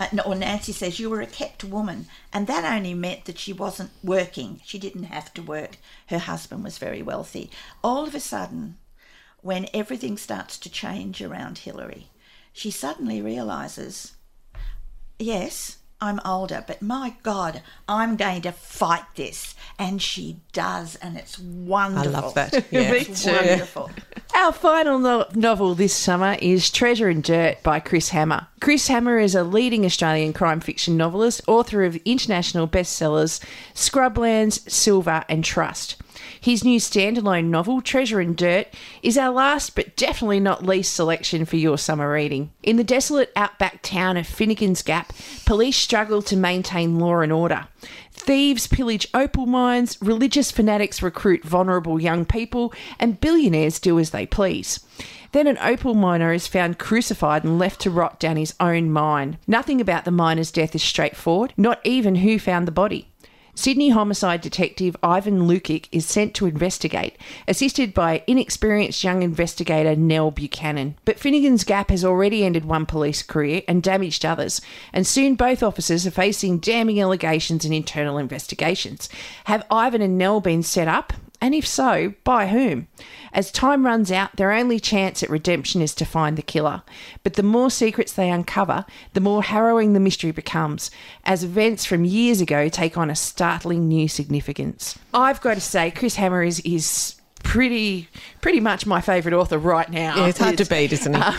Uh, 0.01 0.09
or 0.25 0.35
Nancy 0.35 0.73
says 0.73 1.01
you 1.01 1.11
were 1.11 1.21
a 1.21 1.27
kept 1.27 1.65
woman, 1.65 2.07
and 2.33 2.47
that 2.47 2.65
only 2.65 2.95
meant 2.95 3.25
that 3.25 3.39
she 3.39 3.53
wasn't 3.53 3.91
working. 4.03 4.61
She 4.65 4.79
didn't 4.79 5.05
have 5.05 5.33
to 5.35 5.43
work. 5.43 5.79
Her 6.07 6.19
husband 6.19 6.65
was 6.65 6.79
very 6.79 7.03
wealthy. 7.03 7.51
All 7.83 8.07
of 8.07 8.15
a 8.15 8.21
sudden, 8.21 8.77
when 9.41 9.69
everything 9.73 10.17
starts 10.17 10.59
to 10.59 10.71
change 10.71 11.23
around 11.23 11.59
Hillary, 11.59 12.09
she 12.53 12.71
suddenly 12.71 13.23
realizes 13.23 14.15
yes, 15.19 15.78
I'm 16.01 16.21
older, 16.25 16.63
but 16.67 16.81
my 16.81 17.15
God, 17.23 17.63
I'm 17.89 18.17
going 18.17 18.43
to 18.43 18.53
fight 18.53 19.03
this. 19.17 19.55
And 19.81 20.01
she 20.01 20.39
does, 20.53 20.97
and 20.97 21.17
it's 21.17 21.39
wonderful. 21.39 21.99
I 22.17 22.21
wonderful. 22.21 22.23
love 22.23 22.35
that. 22.35 22.67
Yeah. 22.73 22.93
It's 22.93 23.25
wonderful. 23.27 23.91
Our 24.35 24.53
final 24.53 24.99
no- 24.99 25.27
novel 25.35 25.75
this 25.75 25.95
summer 25.95 26.37
is 26.41 26.71
Treasure 26.71 27.09
and 27.09 27.23
Dirt 27.23 27.63
by 27.63 27.81
Chris 27.81 28.11
Hammer. 28.11 28.47
Chris 28.61 28.89
Hammer 28.89 29.19
is 29.19 29.35
a 29.35 29.43
leading 29.45 29.85
Australian 29.85 30.33
crime 30.33 30.61
fiction 30.61 30.97
novelist, 30.97 31.41
author 31.47 31.85
of 31.85 31.97
international 32.05 32.69
bestsellers 32.69 33.41
Scrublands, 33.75 34.69
Silver, 34.71 35.25
and 35.29 35.45
Trust. 35.45 35.97
His 36.41 36.65
new 36.65 36.79
standalone 36.79 37.47
novel, 37.47 37.81
Treasure 37.81 38.21
and 38.21 38.37
Dirt, 38.37 38.69
is 39.03 39.19
our 39.19 39.33
last 39.33 39.75
but 39.75 39.97
definitely 39.97 40.41
not 40.41 40.65
least 40.65 40.95
selection 40.95 41.45
for 41.45 41.57
your 41.57 41.79
summer 41.79 42.13
reading. 42.13 42.53
In 42.63 42.77
the 42.77 42.85
desolate 42.85 43.33
outback 43.35 43.83
town 43.83 44.17
of 44.17 44.27
Finnegan's 44.27 44.83
Gap, 44.83 45.13
police 45.47 45.77
struggle 45.77 46.23
to 46.23 46.37
maintain 46.37 46.99
law 46.99 47.21
and 47.21 47.33
order. 47.33 47.69
Thieves 48.13 48.67
pillage 48.67 49.09
opal 49.15 49.47
mines, 49.47 49.97
religious 50.01 50.51
fanatics 50.51 51.03
recruit 51.03 51.45
vulnerable 51.45 52.01
young 52.01 52.25
people, 52.25 52.73
and 52.99 53.21
billionaires 53.21 53.79
do 53.79 53.99
as 53.99 54.11
they 54.11 54.27
please. 54.27 54.81
Then 55.33 55.47
an 55.47 55.59
opal 55.59 55.95
miner 55.95 56.33
is 56.33 56.47
found 56.47 56.79
crucified 56.79 57.45
and 57.45 57.59
left 57.59 57.81
to 57.83 57.91
rot 57.91 58.19
down 58.19 58.37
his 58.37 58.55
own 58.61 58.91
mine. 58.91 59.39
Nothing 59.47 59.81
about 59.81 60.05
the 60.05 60.11
miner's 60.11 60.51
death 60.51 60.75
is 60.75 60.83
straightforward, 60.83 61.53
not 61.57 61.81
even 61.85 62.17
who 62.17 62.39
found 62.39 62.67
the 62.67 62.73
body. 62.73 63.09
Sydney 63.59 63.89
homicide 63.89 64.41
detective 64.41 64.97
Ivan 65.03 65.49
Lucic 65.49 65.89
is 65.91 66.07
sent 66.07 66.33
to 66.35 66.47
investigate, 66.47 67.17
assisted 67.49 67.93
by 67.93 68.23
inexperienced 68.29 69.03
young 69.03 69.25
investigator 69.25 69.97
Nell 69.97 70.31
Buchanan. 70.31 70.95
But 71.05 71.19
Finnegan's 71.19 71.65
Gap 71.65 71.91
has 71.91 72.05
already 72.05 72.45
ended 72.45 72.65
one 72.65 72.87
police 72.87 73.25
career 73.25 73.63
and 73.67 73.83
damaged 73.83 74.25
others, 74.25 74.61
and 74.93 75.05
soon 75.05 75.35
both 75.35 75.65
officers 75.65 76.07
are 76.07 76.13
facing 76.13 76.59
damning 76.59 77.01
allegations 77.01 77.65
and 77.65 77.75
internal 77.75 78.17
investigations. 78.17 79.09
Have 79.47 79.67
Ivan 79.73 80.03
and 80.03 80.17
Nell 80.17 80.41
been 80.41 80.63
set 80.63 80.87
up? 80.87 81.13
And 81.41 81.55
if 81.55 81.67
so, 81.67 82.15
by 82.25 82.49
whom? 82.49 82.89
As 83.33 83.53
time 83.53 83.87
runs 83.87 84.11
out, 84.11 84.35
their 84.37 84.51
only 84.51 84.81
chance 84.81 85.23
at 85.23 85.31
redemption 85.31 85.81
is 85.81 85.95
to 85.95 86.05
find 86.05 86.37
the 86.37 86.43
killer. 86.43 86.83
But 87.23 87.35
the 87.35 87.43
more 87.45 87.71
secrets 87.71 88.13
they 88.13 88.31
uncover, 88.31 88.85
the 89.13 89.21
more 89.21 89.43
harrowing 89.43 89.93
the 89.93 90.01
mystery 90.01 90.33
becomes, 90.33 90.91
as 91.25 91.45
events 91.45 91.85
from 91.85 92.05
years 92.05 92.41
ago 92.41 92.69
take 92.69 92.99
on 92.99 93.11
a 93.11 93.15
startling 93.15 93.87
new 93.87 94.09
significance. 94.09 94.99
I've 95.15 95.41
got 95.41 95.55
to 95.55 95.61
say, 95.61 95.93
Chris 95.93 96.17
Hammer 96.17 96.43
is, 96.43 96.61
is 96.61 97.15
pretty 97.45 98.09
pretty 98.41 98.61
much 98.61 98.85
my 98.85 99.01
favourite 99.01 99.37
author 99.37 99.59
right 99.59 99.89
now. 99.91 100.17
Yeah, 100.17 100.27
it's 100.27 100.39
hard 100.39 100.59
to 100.59 100.65
beat, 100.65 100.93
isn't 100.93 101.15
he? 101.15 101.21
Uh, 101.29 101.33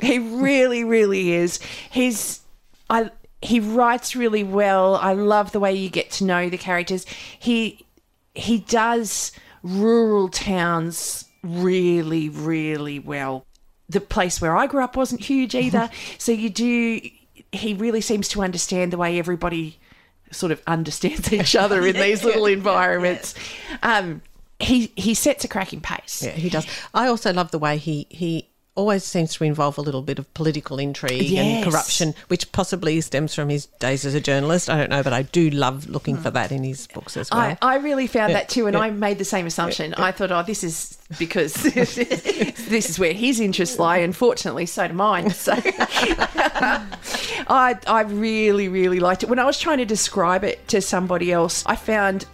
he 0.00 0.18
really, 0.18 0.84
really 0.84 1.32
is. 1.32 1.58
He's 1.90 2.40
I 2.88 3.10
he 3.42 3.60
writes 3.60 4.14
really 4.14 4.44
well. 4.44 4.96
I 4.96 5.12
love 5.14 5.52
the 5.52 5.60
way 5.60 5.72
you 5.72 5.88
get 5.88 6.10
to 6.12 6.24
know 6.24 6.48
the 6.48 6.58
characters. 6.58 7.06
He 7.38 7.86
he 8.34 8.58
does 8.58 9.32
rural 9.62 10.28
towns 10.28 11.26
really, 11.42 12.28
really 12.28 12.98
well. 12.98 13.46
The 13.88 14.00
place 14.00 14.40
where 14.40 14.56
I 14.56 14.66
grew 14.66 14.84
up 14.84 14.96
wasn't 14.96 15.22
huge 15.22 15.54
either, 15.54 15.90
so 16.18 16.32
you 16.32 16.50
do. 16.50 17.00
He 17.52 17.74
really 17.74 18.00
seems 18.00 18.28
to 18.28 18.42
understand 18.42 18.92
the 18.92 18.96
way 18.96 19.18
everybody 19.18 19.78
sort 20.30 20.52
of 20.52 20.62
understands 20.66 21.32
each 21.32 21.56
other 21.56 21.84
in 21.86 21.96
these 21.96 22.22
little 22.22 22.46
environments. 22.46 23.34
Um, 23.82 24.22
he 24.60 24.92
he 24.94 25.14
sets 25.14 25.44
a 25.44 25.48
cracking 25.48 25.80
pace. 25.80 26.22
Yeah, 26.24 26.32
he 26.32 26.50
does. 26.50 26.66
I 26.94 27.08
also 27.08 27.32
love 27.32 27.50
the 27.50 27.58
way 27.58 27.78
he 27.78 28.06
he 28.10 28.49
always 28.80 29.04
seems 29.04 29.34
to 29.34 29.44
involve 29.44 29.76
a 29.78 29.80
little 29.82 30.00
bit 30.02 30.18
of 30.18 30.32
political 30.34 30.78
intrigue 30.78 31.22
Yes. 31.22 31.44
and 31.44 31.64
corruption, 31.70 32.14
which 32.28 32.50
possibly 32.50 33.00
stems 33.02 33.34
from 33.34 33.50
his 33.50 33.66
days 33.78 34.06
as 34.06 34.14
a 34.14 34.20
journalist. 34.20 34.70
I 34.70 34.78
don't 34.78 34.90
know, 34.90 35.02
but 35.02 35.12
I 35.12 35.22
do 35.22 35.50
love 35.50 35.88
looking 35.88 36.16
for 36.16 36.30
that 36.30 36.50
in 36.50 36.64
his 36.64 36.86
books 36.86 37.16
as 37.16 37.30
well. 37.30 37.40
I, 37.40 37.58
I 37.60 37.76
really 37.76 38.06
found 38.06 38.32
Yeah, 38.32 38.38
that 38.38 38.48
too, 38.48 38.66
and 38.66 38.74
yeah. 38.74 38.80
I 38.80 38.90
made 38.90 39.18
the 39.18 39.24
same 39.24 39.46
assumption. 39.46 39.92
I 39.94 40.12
thought, 40.12 40.32
oh, 40.32 40.42
this 40.42 40.64
is 40.64 40.96
because 41.18 41.52
this 41.62 42.88
is 42.88 42.98
where 42.98 43.12
his 43.12 43.38
interests 43.38 43.78
lie, 43.78 43.98
and 43.98 44.16
fortunately, 44.16 44.64
so 44.66 44.88
do 44.88 44.94
mine. 44.94 45.30
So 45.40 45.52
I, 47.48 47.78
I 47.86 48.00
really, 48.02 48.68
really 48.68 49.00
liked 49.00 49.22
it. 49.22 49.28
When 49.28 49.38
I 49.38 49.44
was 49.44 49.58
trying 49.58 49.78
to 49.78 49.84
describe 49.84 50.44
it 50.44 50.66
to 50.68 50.80
somebody 50.80 51.32
else, 51.32 51.62
I 51.66 51.76
found 51.76 52.26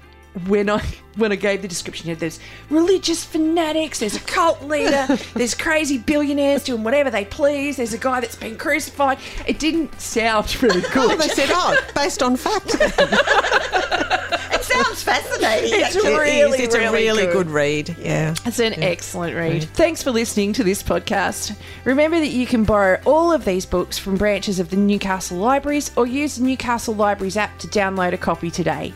when 0.44 0.68
I 0.68 0.82
when 1.16 1.32
I 1.32 1.36
gave 1.36 1.62
the 1.62 1.68
description, 1.68 2.08
you 2.08 2.14
know, 2.14 2.20
there's 2.20 2.38
religious 2.68 3.24
fanatics, 3.24 4.00
there's 4.00 4.16
a 4.16 4.20
cult 4.20 4.62
leader, 4.62 5.06
there's 5.34 5.54
crazy 5.54 5.96
billionaires 5.98 6.64
doing 6.64 6.84
whatever 6.84 7.10
they 7.10 7.24
please, 7.24 7.78
there's 7.78 7.94
a 7.94 7.98
guy 7.98 8.20
that's 8.20 8.36
been 8.36 8.58
crucified. 8.58 9.18
It 9.46 9.58
didn't 9.58 9.98
sound 10.00 10.62
really 10.62 10.80
good. 10.92 11.12
Oh, 11.12 11.16
they 11.16 11.28
said, 11.28 11.48
oh, 11.50 11.78
based 11.94 12.22
on 12.22 12.36
fact. 12.36 12.76
It 14.56 14.64
sounds 14.64 15.02
fascinating. 15.02 15.70
It's 15.74 15.96
actually. 15.96 16.18
really, 16.18 16.58
it's 16.58 16.74
a 16.74 16.78
really 16.78 17.06
really 17.06 17.26
good. 17.26 17.32
good, 17.32 17.50
read. 17.50 17.96
Yeah. 18.00 18.34
It's 18.44 18.58
an 18.58 18.82
excellent 18.82 19.36
read. 19.36 19.64
Thanks 19.64 20.02
for 20.02 20.10
listening 20.10 20.54
to 20.54 20.64
this 20.64 20.82
podcast. 20.82 21.56
Remember 21.84 22.18
that 22.18 22.28
you 22.28 22.46
can 22.46 22.64
borrow 22.64 23.00
all 23.04 23.32
of 23.32 23.44
these 23.44 23.64
books 23.66 23.98
from 23.98 24.16
branches 24.16 24.58
of 24.58 24.70
the 24.70 24.76
Newcastle 24.76 25.38
Libraries 25.38 25.90
or 25.96 26.06
use 26.06 26.36
the 26.36 26.44
Newcastle 26.44 26.94
Libraries 26.94 27.36
app 27.36 27.58
to 27.60 27.68
download 27.68 28.12
a 28.12 28.18
copy 28.18 28.50
today. 28.50 28.92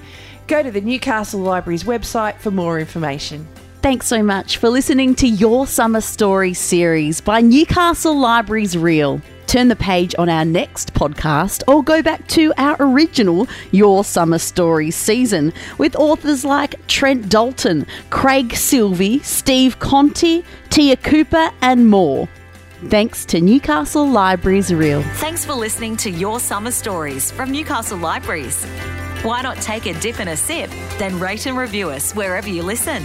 Go 0.51 0.65
to 0.65 0.71
the 0.73 0.81
Newcastle 0.81 1.39
Libraries 1.39 1.85
website 1.85 2.39
for 2.39 2.51
more 2.51 2.81
information. 2.81 3.47
Thanks 3.83 4.09
so 4.09 4.21
much 4.21 4.57
for 4.57 4.69
listening 4.69 5.15
to 5.15 5.29
Your 5.29 5.65
Summer 5.65 6.01
Story 6.01 6.55
series 6.55 7.21
by 7.21 7.41
Newcastle 7.41 8.19
Libraries 8.19 8.77
Real. 8.77 9.23
Turn 9.47 9.69
the 9.69 9.77
page 9.77 10.13
on 10.19 10.29
our 10.29 10.45
next 10.45 10.93
podcast 10.93 11.63
or 11.69 11.85
go 11.85 12.03
back 12.03 12.27
to 12.31 12.53
our 12.57 12.75
original 12.81 13.47
Your 13.71 14.03
Summer 14.03 14.41
Story 14.41 14.91
season 14.91 15.53
with 15.79 15.95
authors 15.95 16.45
like 16.45 16.85
Trent 16.89 17.29
Dalton, 17.29 17.87
Craig 18.11 18.49
Silvey, 18.49 19.23
Steve 19.25 19.79
Conti, 19.79 20.45
Tea 20.69 20.97
Cooper, 20.97 21.53
and 21.63 21.89
more. 21.89 22.29
Thanks 22.89 23.25
to 23.27 23.41
Newcastle 23.41 24.05
Libraries 24.05 24.75
Real. 24.75 25.03
Thanks 25.15 25.45
for 25.45 25.53
listening 25.53 25.97
to 25.99 26.11
Your 26.11 26.41
Summer 26.41 26.73
Stories 26.73 27.31
from 27.31 27.53
Newcastle 27.53 27.99
Libraries. 27.99 28.67
Why 29.23 29.43
not 29.43 29.59
take 29.59 29.85
a 29.85 29.93
dip 30.01 30.19
and 30.19 30.31
a 30.31 30.37
sip, 30.37 30.71
then 30.99 31.21
rate 31.21 31.45
and 31.45 31.55
review 31.55 31.91
us 31.91 32.15
wherever 32.15 32.49
you 32.49 32.63
listen? 32.63 33.03